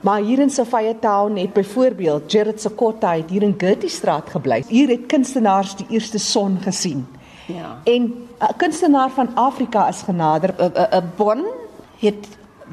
Maar 0.00 0.20
hier 0.20 0.38
in 0.38 0.50
Sophia 0.50 0.94
Town 1.00 1.36
het 1.36 1.52
byvoorbeeld 1.52 2.32
Jared 2.32 2.60
Sekotta 2.60 3.16
het 3.16 3.30
hier 3.30 3.42
in 3.42 3.54
Gertie 3.58 3.88
straat 3.88 4.30
gebly. 4.30 4.64
Hier 4.68 4.88
het 4.88 5.06
kunstenaars 5.06 5.76
die 5.76 5.86
eerste 5.88 6.18
son 6.18 6.58
gesien. 6.62 7.06
Ja. 7.46 7.78
En 7.84 8.02
'n 8.38 8.56
kunstenaar 8.56 9.10
van 9.10 9.34
Afrika 9.34 9.88
is 9.88 10.02
genader. 10.02 10.54
'n 10.58 10.72
'n 10.74 10.96
'n 10.96 11.12
Bon 11.16 11.46
het 11.98 12.28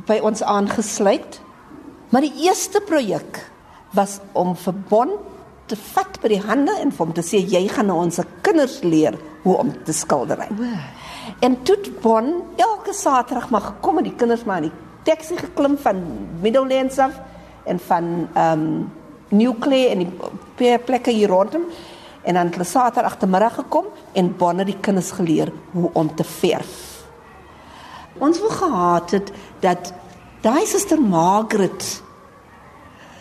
by 0.06 0.20
ons 0.22 0.44
aangesluit. 0.44 1.42
Maar 2.10 2.22
die 2.22 2.34
eerste 2.42 2.82
projek 2.86 3.52
was 3.96 4.20
om 4.34 4.56
vir 4.56 4.76
Bon 4.90 5.16
te 5.66 5.78
vat 5.94 6.20
by 6.22 6.30
die 6.30 6.42
hande 6.44 6.74
en 6.82 6.92
vir 6.94 7.06
hom 7.06 7.14
te 7.16 7.24
sê 7.26 7.42
jy 7.42 7.64
gaan 7.72 7.90
nou 7.90 7.98
ons 8.04 8.20
kinders 8.46 8.82
leer 8.86 9.18
hoe 9.46 9.56
om 9.62 9.72
te 9.86 9.94
skildery. 9.94 10.50
En 11.46 11.58
toe 11.66 11.78
Bon 12.04 12.32
elke 12.62 12.94
Saterdag 12.94 13.50
maar 13.50 13.72
gekom 13.72 13.98
en 14.02 14.10
die 14.10 14.16
kinders 14.18 14.46
maar 14.46 14.64
in 14.64 14.70
die 14.70 14.78
taxi 15.06 15.38
geklim 15.38 15.78
van 15.82 16.02
Middellands 16.42 17.00
af 17.02 17.18
en 17.66 17.82
van 17.90 18.14
ehm 18.34 18.62
um, 18.68 18.86
Newclay 19.30 19.88
en 19.90 20.04
die 20.04 20.12
paar 20.56 20.84
plekke 20.86 21.12
hier 21.12 21.32
rondom 21.34 21.64
en 22.22 22.34
dan 22.38 22.46
het 22.46 22.54
hulle 22.56 22.68
Saterdag 22.70 23.16
agtermiddag 23.16 23.56
gekom 23.56 23.90
en 24.14 24.36
Bon 24.38 24.62
het 24.62 24.70
die 24.70 24.80
kinders 24.82 25.12
geleer 25.12 25.52
hoe 25.72 25.90
om 25.94 26.16
te 26.16 26.24
verf. 26.24 26.76
Ons 28.18 28.40
wou 28.40 28.52
gehad 28.52 29.12
het 29.12 29.32
dat 29.60 29.94
daai 30.46 30.66
suster 30.70 31.02
Margaret 31.02 32.05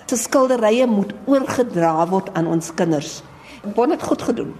se 0.06 0.16
skilderye 0.16 0.86
moet 0.86 1.14
oorgedra 1.26 2.06
word 2.10 2.30
aan 2.36 2.46
ons 2.46 2.70
kinders. 2.76 3.22
Bon 3.74 3.90
het 3.90 4.02
goed 4.02 4.22
gedoen. 4.22 4.52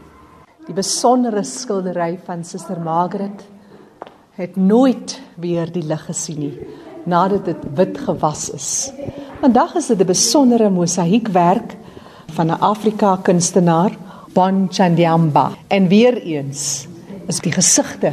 Die 0.65 0.75
besondere 0.75 1.43
skildery 1.45 2.19
van 2.25 2.45
Suster 2.45 2.81
Margaret 2.81 3.45
het 4.39 4.57
nooit 4.57 5.19
weer 5.37 5.71
die 5.73 5.85
lig 5.85 6.07
gesien 6.09 6.41
nie 6.41 6.55
nadat 7.05 7.45
dit 7.45 7.65
wit 7.77 7.99
gewas 8.07 8.49
is. 8.57 8.69
Vandag 9.43 9.75
is 9.77 9.87
dit 9.93 10.01
'n 10.01 10.07
besondere 10.07 10.71
mosaïekwerk 10.71 11.77
van 12.33 12.47
'n 12.47 12.61
Afrika 12.61 13.17
kunstenaar, 13.23 13.93
Bon 14.33 14.69
Chandiamba. 14.71 15.53
En 15.69 15.89
weer 15.89 16.23
eens 16.23 16.87
is 17.27 17.41
die 17.41 17.53
gesigte 17.53 18.13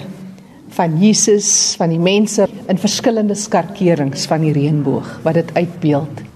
van 0.69 0.97
Jesus, 0.97 1.75
van 1.77 1.89
die 1.89 1.99
mense 1.99 2.47
in 2.67 2.77
verskillende 2.77 3.35
skarkerings 3.35 4.25
van 4.25 4.41
die 4.41 4.53
reënboog 4.53 5.19
wat 5.23 5.33
dit 5.33 5.53
uitbeeld. 5.53 6.30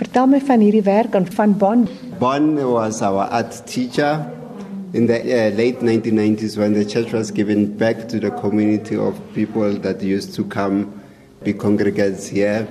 Vertel 0.00 0.30
my 0.32 0.38
van 0.40 0.62
hierdie 0.64 0.86
werk 0.86 1.12
en 1.12 1.26
van 1.28 1.52
Bon. 1.60 1.82
Bon 2.18 2.54
was 2.56 3.02
our 3.02 3.26
art 3.28 3.66
teacher 3.66 4.24
in 4.94 5.06
the 5.06 5.18
uh, 5.20 5.54
late 5.54 5.82
1990s 5.84 6.56
when 6.56 6.72
the 6.72 6.86
church 6.86 7.12
was 7.12 7.30
given 7.30 7.76
back 7.76 8.08
to 8.08 8.18
the 8.18 8.30
community 8.30 8.96
of 8.96 9.14
people 9.34 9.76
that 9.80 10.00
used 10.00 10.34
to 10.34 10.44
come 10.44 10.88
be 11.44 11.52
congregates 11.52 12.26
here. 12.26 12.66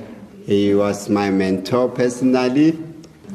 He 0.47 0.73
was 0.73 1.07
my 1.07 1.29
mentor 1.29 1.87
personally. 1.89 2.71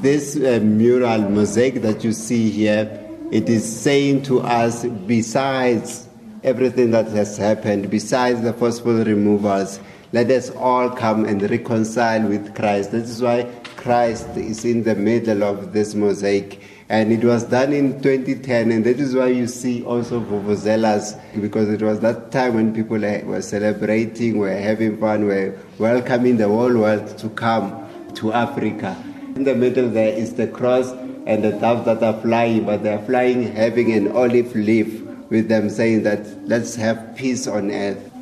This 0.03 0.35
uh, 0.35 0.59
mural 0.61 1.31
mosaic 1.31 1.81
that 1.83 2.03
you 2.03 2.11
see 2.11 2.51
here, 2.51 2.91
it 3.31 3.49
is 3.49 3.65
saying 3.65 4.23
to 4.23 4.41
us, 4.41 4.85
besides 5.07 6.09
everything 6.43 6.91
that 6.91 7.07
has 7.15 7.37
happened, 7.37 7.91
besides 7.91 8.43
the 8.43 8.55
forceful 8.55 9.05
removals, 9.05 9.79
let 10.11 10.31
us 10.31 10.51
all 10.51 10.91
come 10.91 11.25
and 11.27 11.43
reconcile 11.49 12.27
with 12.27 12.57
Christ. 12.57 12.91
That 12.91 13.03
is 13.03 13.23
why 13.23 13.51
Christ 13.85 14.29
is 14.39 14.65
in 14.65 14.83
the 14.83 14.95
middle 14.95 15.45
of 15.45 15.75
this 15.75 15.95
mosaic. 15.95 16.59
And 16.89 17.13
it 17.13 17.23
was 17.23 17.45
done 17.45 17.75
in 17.75 18.01
2010, 18.01 18.73
and 18.73 18.83
that 18.87 18.99
is 18.99 19.15
why 19.15 19.27
you 19.27 19.47
see 19.47 19.85
also 19.85 20.21
Vuvuzelas, 20.21 21.21
because 21.39 21.69
it 21.69 21.83
was 21.83 22.01
that 22.01 22.33
time 22.33 22.55
when 22.55 22.75
people 22.75 22.99
were 22.99 23.43
celebrating, 23.43 24.39
were 24.39 24.57
having 24.57 24.97
fun, 24.97 25.27
were 25.27 25.59
welcoming 25.77 26.39
the 26.39 26.49
whole 26.49 26.75
world 26.75 27.19
to 27.19 27.29
come 27.29 27.87
to 28.15 28.33
Africa. 28.33 28.97
In 29.37 29.45
the 29.45 29.55
middle 29.55 29.91
there 29.91 30.15
is 30.15 30.33
the 30.33 30.47
cross 30.47 30.91
and 31.27 31.45
the 31.45 31.53
doves 31.53 31.85
that 31.85 32.03
are 32.03 32.19
flying, 32.23 32.65
but 32.65 32.83
they 32.83 32.95
are 32.95 33.05
flying 33.05 33.43
having 33.55 33.93
an 33.93 34.13
olive 34.13 34.55
leaf 34.55 35.03
with 35.29 35.49
them 35.49 35.69
saying 35.69 36.05
that 36.05 36.27
let's 36.49 36.75
have 36.77 37.15
peace 37.17 37.47
on 37.47 37.71
earth. 37.71 38.14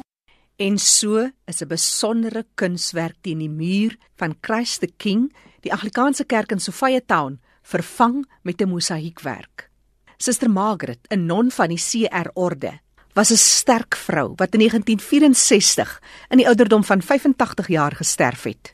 En 0.63 0.79
so 0.79 1.31
is 1.51 1.61
'n 1.63 1.67
besondere 1.67 2.47
kunswerk 2.55 3.17
teen 3.21 3.39
die 3.39 3.51
muur 3.51 3.97
van 4.17 4.37
Christ 4.41 4.81
the 4.81 4.93
King, 4.97 5.33
die 5.61 5.73
Anglikaanse 5.73 6.25
kerk 6.25 6.53
in 6.53 6.61
Sophia 6.61 7.01
Town, 7.07 7.41
vervang 7.63 8.27
met 8.43 8.61
'n 8.61 8.69
mosaïekwerk. 8.69 9.71
Suster 10.17 10.51
Margaret, 10.51 11.01
'n 11.09 11.27
non 11.27 11.51
van 11.51 11.69
die 11.69 11.83
CR 11.89 12.31
Orde, 12.35 12.81
was 13.13 13.31
'n 13.31 13.37
sterk 13.37 13.97
vrou 13.97 14.33
wat 14.37 14.55
in 14.55 14.61
1964 14.61 16.03
in 16.29 16.37
die 16.37 16.47
ouderdom 16.47 16.85
van 16.85 17.03
85 17.03 17.69
jaar 17.69 17.97
gesterf 17.97 18.43
het. 18.43 18.71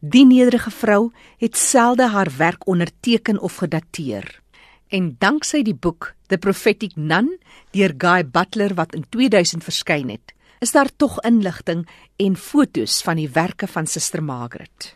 Die 0.00 0.26
nederige 0.26 0.70
vrou 0.70 1.12
het 1.36 1.56
selde 1.56 2.08
haar 2.08 2.30
werk 2.36 2.66
onderteken 2.66 3.40
of 3.40 3.56
gedateer. 3.56 4.40
En 4.88 5.16
danksy 5.18 5.62
die 5.62 5.74
boek 5.74 6.14
The 6.26 6.38
Prophetic 6.38 6.96
Nun 6.96 7.38
deur 7.70 7.94
Guy 7.98 8.26
Butler 8.26 8.74
wat 8.74 8.94
in 8.94 9.04
2000 9.08 9.64
verskyn 9.64 10.08
het, 10.08 10.32
is 10.62 10.70
daar 10.72 10.90
tog 10.96 11.18
inligting 11.26 11.88
en 12.16 12.36
fotos 12.38 13.02
van 13.02 13.16
die 13.18 13.30
werke 13.34 13.66
van 13.66 13.86
Suster 13.86 14.22
Margaret. 14.22 14.94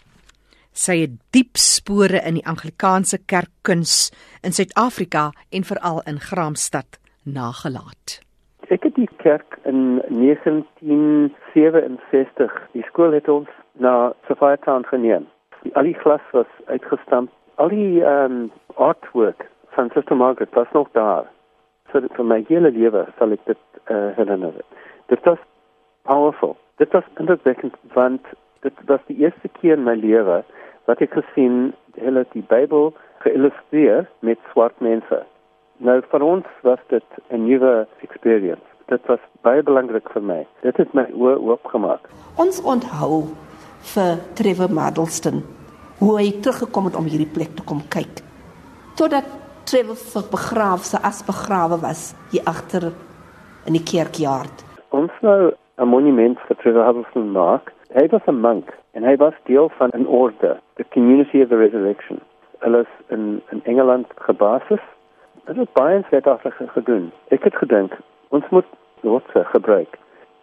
Sy 0.70 1.00
het 1.00 1.10
diep 1.34 1.56
spore 1.58 2.22
in 2.28 2.34
die 2.38 2.46
Anglikaanse 2.46 3.18
kerkkuns 3.32 4.12
in 4.46 4.52
Suid-Afrika 4.54 5.32
en 5.50 5.66
veral 5.66 5.98
in 6.06 6.22
Graamsstad 6.22 7.02
nagelaat. 7.24 8.22
Ek 8.70 8.82
het 8.86 8.94
die 8.94 9.10
kerk 9.22 9.58
in 9.66 10.02
1967, 10.12 12.52
die 12.76 12.84
skool 12.86 13.12
het 13.16 13.28
ons 13.28 13.48
na 13.82 14.12
Sophia 14.28 14.56
Town 14.62 14.84
geneem. 14.86 15.26
Al 15.74 15.84
die 15.90 15.98
glas 15.98 16.22
was 16.36 16.50
uitgestamp. 16.70 17.28
Al 17.58 17.68
die 17.74 18.06
um, 18.06 18.54
artwork 18.78 19.50
van 19.74 19.90
Sister 19.94 20.16
Margaret 20.16 20.54
was 20.54 20.70
nog 20.78 20.88
daar. 20.94 21.26
So 21.90 21.98
vir 22.06 22.26
my 22.26 22.44
hele 22.46 22.70
lewe 22.70 23.06
sal 23.18 23.34
ek 23.34 23.42
dit 23.50 23.62
uh, 23.90 24.14
herinner. 24.14 24.54
Dit 25.10 25.22
was 25.26 25.42
powerful. 26.06 26.56
Dit 26.82 26.92
was 26.92 27.04
indrukwekkend 27.20 27.74
want 27.94 28.22
dit 28.66 28.72
was 28.90 29.02
die 29.06 29.18
eerste 29.22 29.48
keer 29.60 29.76
in 29.78 29.86
my 29.86 29.94
lewe 29.94 30.42
wat 30.86 31.02
ek 31.04 31.14
gesien 31.18 31.72
hulle 31.98 32.24
die 32.32 32.44
Bybel 32.50 32.92
geïllustreer 33.24 34.06
met 34.26 34.40
swart 34.52 34.78
mense. 34.84 35.22
Nou 35.84 35.98
vir 36.10 36.24
ons 36.24 36.46
was 36.62 36.82
dit 36.88 37.20
'n 37.30 37.44
nuwe 37.46 37.86
experience. 38.06 38.64
Dit 38.88 39.06
was 39.06 39.20
baie 39.42 39.62
belangrik 39.62 40.08
vir 40.14 40.22
my. 40.22 40.46
Dit 40.62 40.76
het 40.76 40.94
my 40.94 41.06
oë 41.12 41.36
oopgemaak. 41.42 42.08
Ons 42.36 42.62
onthou 42.62 43.24
vir 43.94 44.18
Trevor 44.34 44.70
Madelston 44.70 45.42
hoe 45.98 46.18
hy 46.18 46.30
teruggekom 46.40 46.84
het 46.84 46.96
om 46.96 47.08
hierdie 47.08 47.32
plek 47.32 47.56
te 47.56 47.64
kom 47.64 47.82
kyk. 47.88 48.22
Totdat 48.96 49.24
Trevor 49.64 49.96
vir 49.96 50.22
begraaf 50.30 50.84
sy 50.84 50.98
as 51.02 51.24
begrawe 51.26 51.80
was 51.80 52.14
hier 52.30 52.42
agter 52.46 52.92
in 53.66 53.72
die 53.72 53.82
kerkjaard. 53.82 54.64
Ons 54.94 55.10
nou 55.26 55.52
'n 55.78 55.88
monument 55.88 56.38
vir 56.48 56.56
Trevor 56.56 56.84
Huddleston 56.86 57.32
maak. 57.32 57.72
Hy 57.94 58.06
was 58.10 58.26
'n 58.26 58.40
monk 58.40 58.72
en 58.92 59.04
hy 59.04 59.16
was 59.16 59.34
deel 59.44 59.68
van 59.78 59.90
'n 59.92 60.06
orde, 60.06 60.56
the 60.76 60.84
Community 60.94 61.42
of 61.42 61.48
the 61.48 61.56
Resurrection. 61.56 62.20
Hulle 62.58 62.80
is 62.80 62.92
in 63.08 63.42
in 63.50 63.60
Engeland 63.64 64.06
gebasis. 64.16 64.80
Dit 65.44 65.56
het 65.56 65.72
baie 65.72 65.96
in 65.96 66.04
Suid-Afrika 66.10 66.66
gedoen. 66.66 67.12
Ek 67.28 67.44
het 67.44 67.56
gedink 67.56 67.92
ons 68.28 68.44
moet 68.50 68.66
rotse 69.00 69.44
gebruik. 69.44 69.98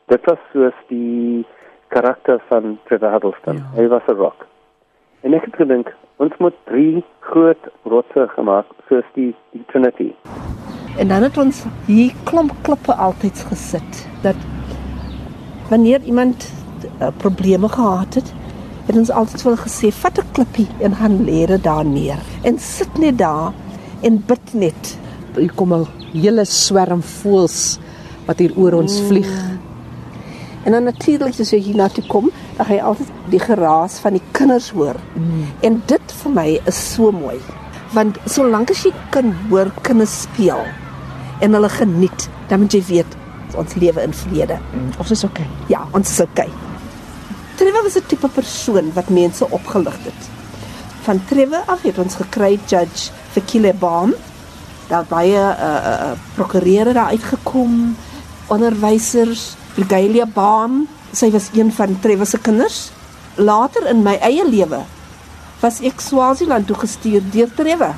Dit 0.06 0.26
was 0.26 0.38
soos 0.52 0.78
die 0.88 1.46
karakter 1.88 2.42
van 2.48 2.80
Trevor 2.84 3.12
Huddleston. 3.12 3.56
Ja. 3.56 3.82
Hy 3.82 3.88
was 3.88 4.06
'n 4.08 4.16
rock. 4.16 4.46
En 5.22 5.34
ek 5.34 5.46
het 5.46 5.56
gedink 5.56 5.94
ons 6.16 6.38
moet 6.38 6.56
drie 6.64 7.04
groot 7.20 7.64
rotse 7.84 8.28
gemaak 8.28 8.66
soos 8.90 9.06
die 9.14 9.36
die 9.52 9.64
Trinity. 9.68 10.14
En 10.98 11.08
dan 11.08 11.24
het 11.24 11.38
ons 11.38 11.66
hier 11.86 12.12
klomp 12.24 12.52
klippe 12.62 12.94
altyd 12.94 13.46
gesit 13.50 14.10
dat 14.22 14.36
wanneer 15.74 16.02
iemand 16.06 16.46
uh, 17.02 17.08
probleme 17.18 17.70
gehad 17.70 18.14
het, 18.20 18.34
het 18.86 18.98
ons 19.00 19.10
altyd 19.10 19.44
hulle 19.44 19.58
gesê, 19.58 19.90
"Vat 20.02 20.20
'n 20.20 20.32
klippie 20.36 20.68
en 20.86 20.96
gaan 20.96 21.18
lê 21.28 21.46
dit 21.48 21.64
daar 21.64 21.86
neer 21.86 22.22
en 22.42 22.60
sit 22.60 22.98
net 22.98 23.18
daar 23.18 23.54
en 24.02 24.24
bid 24.28 24.54
net." 24.54 24.98
Hier 25.36 25.54
kom 25.56 25.74
'n 25.74 25.88
hele 26.12 26.46
swerm 26.46 27.02
voëls 27.02 27.80
wat 28.26 28.40
hier 28.40 28.54
oor 28.56 28.74
ons 28.74 29.02
vlieg. 29.08 29.34
En 30.64 30.72
dan 30.72 30.84
natuurlik 30.84 31.40
as 31.40 31.50
jy 31.50 31.60
hier 31.60 31.76
na 31.76 31.88
toe 31.88 32.04
kom, 32.08 32.32
dan 32.58 32.66
gaan 32.66 32.76
jy 32.76 32.84
altyd 32.84 33.10
die 33.30 33.40
geraas 33.40 34.00
van 34.00 34.14
die 34.14 34.22
kinders 34.32 34.70
hoor. 34.70 34.96
Mm. 35.16 35.46
En 35.60 35.84
dit 35.86 36.12
vir 36.24 36.32
my 36.32 36.60
is 36.66 36.94
so 36.94 37.12
mooi. 37.12 37.40
Want 37.94 38.18
solank 38.26 38.70
as 38.70 38.84
jy 38.84 38.94
kan 39.10 39.36
hoor 39.50 39.72
kinders 39.82 40.22
speel 40.22 40.64
en 41.40 41.54
hulle 41.54 41.70
geniet, 41.70 42.30
dan 42.48 42.60
moet 42.60 42.74
jy 42.74 42.84
weet 42.88 43.23
ons 43.58 43.74
lewe 43.74 44.02
in 44.02 44.14
vrede. 44.14 44.58
Mm. 44.74 44.92
Ons 44.98 45.12
is 45.12 45.24
okay. 45.24 45.48
Ja, 45.68 45.84
ons 45.92 46.10
is 46.10 46.20
okay. 46.24 46.50
Trevor 47.56 47.84
was 47.84 47.96
'n 47.96 48.06
tipe 48.08 48.28
persoon 48.28 48.94
wat 48.94 49.10
mense 49.10 49.50
opgelig 49.50 49.98
het. 50.04 50.22
Van 51.02 51.22
Trevor 51.26 51.64
af 51.66 51.82
het 51.82 51.98
ons 51.98 52.16
gekry 52.16 52.60
judge 52.68 53.12
vir 53.34 53.44
Kilebaum. 53.44 54.14
Daar 54.88 55.06
baie 55.10 55.38
uh 55.38 55.82
uh 55.92 56.12
prokureurs 56.36 56.94
daar 56.94 57.10
uitgekom, 57.10 57.96
onderwysers, 58.48 59.56
Brigalia 59.74 60.26
Baum, 60.26 60.88
sy 61.12 61.32
was 61.32 61.50
een 61.54 61.72
van 61.72 62.00
Trevor 62.00 62.26
se 62.26 62.40
kinders. 62.40 62.92
Later 63.36 63.88
in 63.88 64.04
my 64.04 64.18
eie 64.22 64.50
lewe 64.50 64.84
was 65.60 65.80
ek 65.82 66.02
Swaziland 66.02 66.68
toe 66.68 66.76
gestuur 66.76 67.22
deur 67.32 67.54
Trevor. 67.56 67.96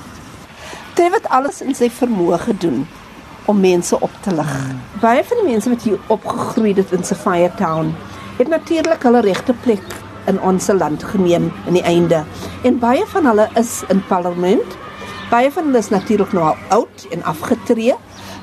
Trevor 0.94 1.16
het 1.16 1.30
alles 1.30 1.62
in 1.62 1.76
sy 1.76 1.90
vermoë 1.90 2.38
gedoen 2.40 2.88
om 3.46 3.60
mense 3.60 4.00
op 4.00 4.12
te 4.22 4.34
lig. 4.36 4.52
Hmm. 4.52 4.82
Baie 5.02 5.24
van 5.24 5.42
die 5.42 5.52
mense 5.52 5.70
wat 5.70 5.84
hier 5.84 6.00
opgegroei 6.08 6.74
het 6.74 6.92
in 6.92 7.04
Sapphire 7.04 7.52
Town, 7.60 7.94
het 8.38 8.48
natuurlik 8.48 9.04
hulle 9.04 9.22
regte 9.26 9.54
plek 9.66 9.86
in 10.26 10.42
ons 10.42 10.68
land 10.68 11.04
geneem 11.04 11.52
in 11.66 11.78
die 11.78 11.86
einde. 11.86 12.24
En 12.64 12.80
baie 12.80 13.06
van 13.14 13.26
hulle 13.30 13.48
is 13.60 13.84
in 13.94 14.02
parlement. 14.10 14.78
Baie 15.30 15.52
van 15.52 15.70
hulle 15.70 15.82
is 15.82 15.90
natuurlik 15.94 16.34
nou 16.34 16.46
al 16.52 16.58
oud 16.80 17.08
en 17.12 17.24
afgetree, 17.24 17.96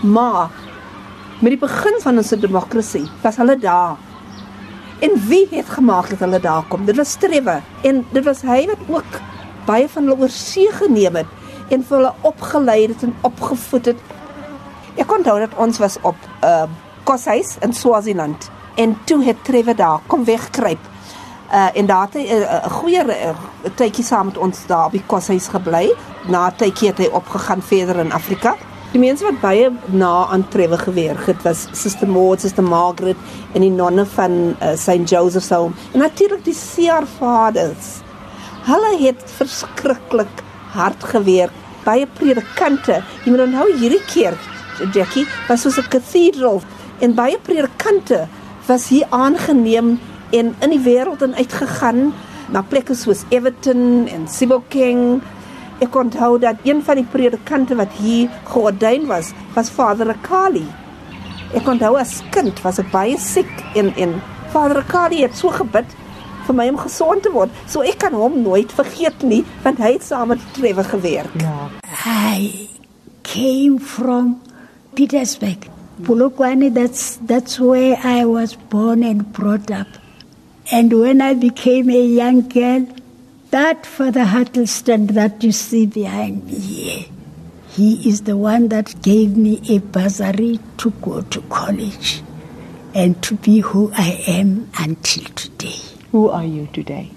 maar 0.02 0.50
met 1.42 1.56
die 1.56 1.58
begin 1.58 1.98
van 2.02 2.22
ons 2.22 2.34
demokrasie 2.38 3.04
was 3.22 3.38
hulle 3.42 3.58
daar. 3.58 3.98
En 5.02 5.16
wie 5.26 5.46
het 5.50 5.68
gemaak 5.68 6.10
dat 6.10 6.20
hulle 6.22 6.38
daar 6.40 6.62
kom? 6.70 6.84
Dit 6.86 6.96
was 6.96 7.10
Strewe 7.10 7.60
en 7.82 8.04
dit 8.12 8.24
was 8.24 8.44
hy 8.46 8.66
wat 8.70 8.82
ook 8.86 9.20
baie 9.66 9.88
van 9.90 10.06
hulle 10.06 10.22
oor 10.22 10.34
see 10.34 10.70
geneem 10.74 11.18
het 11.18 11.72
en 11.74 11.82
vir 11.82 11.96
hulle 11.96 12.12
opgelei 12.28 12.78
het 12.86 13.02
en 13.02 13.14
opgevoed 13.26 13.90
het. 13.90 14.04
Ek 15.00 15.12
onthou 15.12 15.38
dat 15.40 15.54
ons 15.56 15.78
was 15.78 15.96
op 16.02 16.16
'n 16.16 16.46
uh, 16.46 16.62
koshuis 17.04 17.56
in 17.60 17.72
Swaziland 17.72 18.50
en 18.74 18.98
toe 19.04 19.24
het 19.24 19.44
Trewe 19.44 19.74
daar 19.74 20.00
kom 20.06 20.24
wegkruip. 20.24 20.78
Uh 21.52 21.68
en 21.74 21.86
daar 21.86 22.02
het 22.02 22.14
hy 22.14 22.24
'n 22.28 22.42
uh, 22.42 22.64
goeie 22.64 23.04
uh, 23.04 23.34
tydjie 23.74 24.04
saam 24.04 24.26
met 24.26 24.38
ons 24.38 24.66
daar 24.66 24.90
by 24.90 25.02
koshuis 25.06 25.48
gebly. 25.48 25.94
Na 26.26 26.50
tydjie 26.50 26.88
het 26.88 26.98
hy 26.98 27.08
opgegaan 27.12 27.62
verder 27.62 27.96
in 27.96 28.12
Afrika. 28.12 28.56
Die 28.92 29.00
mense 29.00 29.24
wat 29.24 29.40
baie 29.40 29.70
na 29.86 30.26
aan 30.26 30.48
Trewe 30.48 30.78
gewerk 30.78 31.26
het 31.26 31.42
was 31.42 31.66
Suster 31.72 32.08
Maud, 32.08 32.40
Suster 32.40 32.62
Margaret 32.62 33.16
en 33.52 33.60
die 33.60 33.70
nonne 33.70 34.06
van 34.06 34.56
uh, 34.60 34.74
St 34.76 35.08
Joseph's 35.08 35.48
Home 35.50 35.72
en 35.92 35.98
natuurlik 35.98 36.44
die 36.44 36.54
CR 36.54 37.06
Vaders. 37.18 38.02
Hulle 38.62 38.92
het 39.00 39.22
verskriklik 39.36 40.42
hard 40.74 41.04
gewerk. 41.04 41.52
Baie 41.84 42.06
predikante. 42.06 43.00
Jy 43.24 43.32
moet 43.32 43.40
onthou 43.46 43.72
hierdie 43.80 44.04
kerk, 44.12 44.38
Jackie, 44.92 45.26
was 45.48 45.60
soos 45.60 45.78
'n 45.78 45.88
cathedral 45.88 46.62
en 47.00 47.14
baie 47.14 47.38
predikante 47.38 48.28
was 48.66 48.88
hier 48.88 49.06
aangeneem 49.10 49.98
en 50.30 50.54
in 50.60 50.70
die 50.70 50.80
wêreld 50.80 51.22
en 51.22 51.34
uitgegaan 51.34 52.12
na 52.52 52.62
plekke 52.62 52.94
soos 52.94 53.24
Everton 53.28 54.08
en 54.08 54.28
Sibokeng. 54.28 55.22
Ek 55.82 55.96
onthou 55.96 56.38
dat 56.38 56.56
een 56.62 56.82
van 56.82 57.00
die 57.00 57.08
predikante 57.10 57.74
wat 57.74 57.92
hier 57.98 58.30
geordyn 58.44 59.06
was, 59.06 59.32
was 59.54 59.70
Vader 59.70 60.08
Akali. 60.08 60.66
Ek 61.54 61.66
onthou 61.68 61.96
as 61.98 62.20
kind 62.30 62.60
was 62.62 62.78
ek 62.78 62.90
baie 62.92 63.18
siek 63.18 63.50
en 63.74 63.92
en 63.96 64.20
Vader 64.52 64.82
Akali 64.84 65.22
het 65.22 65.36
so 65.36 65.48
gebid 65.48 65.88
vir 66.46 66.54
my 66.58 66.68
om 66.68 66.78
gesond 66.78 67.22
te 67.22 67.32
word. 67.32 67.50
So 67.70 67.82
ek 67.86 67.98
kan 67.98 68.14
hom 68.18 68.42
nooit 68.42 68.72
vergeet 68.72 69.22
nie, 69.22 69.42
want 69.62 69.78
hy 69.82 69.94
het 69.96 70.06
saam 70.06 70.32
met 70.34 70.42
Trevor 70.56 70.84
gewerk. 70.84 71.34
Ja. 71.40 71.68
I 72.06 72.68
came 73.22 73.78
from 73.78 74.40
Petersburg. 74.94 75.70
Polokwane, 76.02 76.72
that's, 76.74 77.16
that's 77.16 77.58
where 77.58 77.96
I 78.02 78.24
was 78.24 78.54
born 78.54 79.02
and 79.02 79.32
brought 79.32 79.70
up. 79.70 79.86
And 80.70 80.98
when 80.98 81.20
I 81.20 81.34
became 81.34 81.90
a 81.90 82.04
young 82.04 82.48
girl, 82.48 82.86
that 83.50 83.86
Father 83.86 84.24
Huddleston 84.24 85.08
that 85.08 85.42
you 85.42 85.52
see 85.52 85.86
behind 85.86 86.46
me 86.46 86.54
here, 86.54 87.04
he 87.68 88.08
is 88.08 88.22
the 88.22 88.36
one 88.36 88.68
that 88.68 89.00
gave 89.02 89.36
me 89.36 89.60
a 89.68 89.78
bursary 89.78 90.60
to 90.78 90.90
go 90.90 91.22
to 91.22 91.40
college 91.42 92.22
and 92.94 93.22
to 93.22 93.34
be 93.36 93.60
who 93.60 93.90
I 93.94 94.22
am 94.26 94.70
until 94.78 95.24
today. 95.34 95.76
Who 96.10 96.28
are 96.28 96.44
you 96.44 96.68
today? 96.72 97.10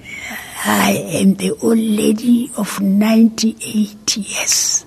I 0.63 0.91
am 1.21 1.35
the 1.35 1.51
old 1.51 1.77
lady 1.77 2.51
of 2.57 2.79
98 2.79 4.17
years. 4.17 4.85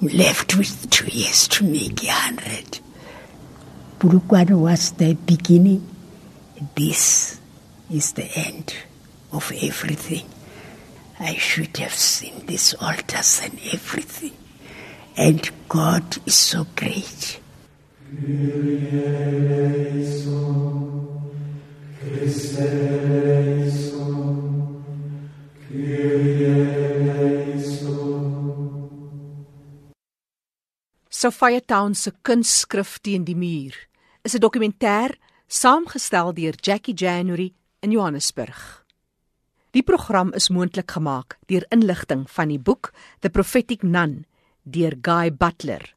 Left 0.00 0.56
with 0.56 0.88
two 0.90 1.08
years 1.08 1.48
to 1.48 1.64
make 1.64 2.04
a 2.04 2.12
hundred. 2.12 2.78
Bulukwan 3.98 4.50
was 4.60 4.92
the 4.92 5.14
beginning. 5.14 5.84
This 6.76 7.40
is 7.90 8.12
the 8.12 8.30
end 8.36 8.76
of 9.32 9.50
everything. 9.60 10.28
I 11.18 11.34
should 11.34 11.76
have 11.78 11.94
seen 11.94 12.46
these 12.46 12.74
altars 12.74 13.40
and 13.42 13.58
everything. 13.72 14.36
And 15.16 15.50
God 15.68 16.18
is 16.24 16.36
so 16.36 16.64
great. 16.76 17.40
Sophia 31.18 31.58
Town 31.60 31.96
se 31.98 32.12
kunstskrif 32.22 33.00
teen 33.02 33.24
die 33.26 33.34
muur 33.34 33.74
is 34.22 34.34
'n 34.36 34.40
dokumentêr 34.40 35.18
saamgestel 35.48 36.32
deur 36.32 36.54
Jackie 36.62 36.94
January 36.94 37.54
in 37.82 37.90
Johannesburg. 37.90 38.84
Die 39.72 39.82
program 39.82 40.32
is 40.32 40.48
moontlik 40.48 40.90
gemaak 40.90 41.36
deur 41.48 41.64
inligting 41.70 42.30
van 42.30 42.48
die 42.48 42.58
boek 42.58 42.92
The 43.20 43.30
Prophetic 43.30 43.82
Nun 43.82 44.26
deur 44.62 44.94
Guy 45.02 45.32
Butler. 45.32 45.94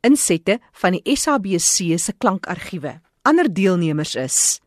Insette 0.00 0.58
van 0.72 0.92
die 0.92 1.16
SABC 1.16 1.98
se 1.98 2.12
klankargiewe. 2.18 3.00
Ander 3.22 3.52
deelnemers 3.52 4.14
is 4.14 4.60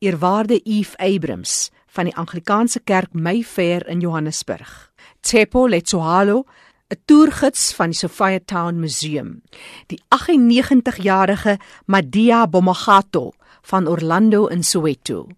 Eerwaarde 0.00 0.60
Eve 0.64 0.98
Abrams 0.98 1.70
van 1.86 2.04
die 2.04 2.16
Anglikaanse 2.16 2.80
Kerk 2.80 3.14
Mayfair 3.14 3.86
in 3.86 4.00
Johannesburg. 4.00 4.92
Tsepo 5.20 5.68
Letsohalo 5.68 6.46
'n 6.92 7.00
toergids 7.08 7.72
van 7.72 7.90
die 7.90 7.96
Sophia 7.96 8.40
Town 8.44 8.80
Museum. 8.80 9.40
Die 9.88 10.00
98-jarige 10.08 11.58
Madia 11.86 12.46
Bomagato 12.46 13.32
van 13.62 13.88
Orlando 13.88 14.46
in 14.46 14.62
Soweto. 14.62 15.28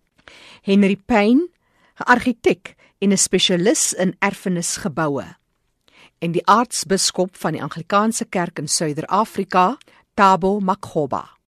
Henry 0.62 0.96
Payne, 0.96 1.46
'n 1.98 2.08
argitek 2.10 2.74
en 2.98 3.12
'n 3.12 3.18
spesialis 3.18 3.92
in 3.92 4.16
erfenisgeboue. 4.18 5.36
En 6.18 6.32
die 6.32 6.46
aartsbiskop 6.46 7.36
van 7.36 7.52
die 7.52 7.62
Anglikaanse 7.62 8.24
Kerk 8.24 8.58
in 8.58 8.68
Suider-Afrika, 8.68 9.78
Tabo 10.14 10.60
Makgoba. 10.60 11.33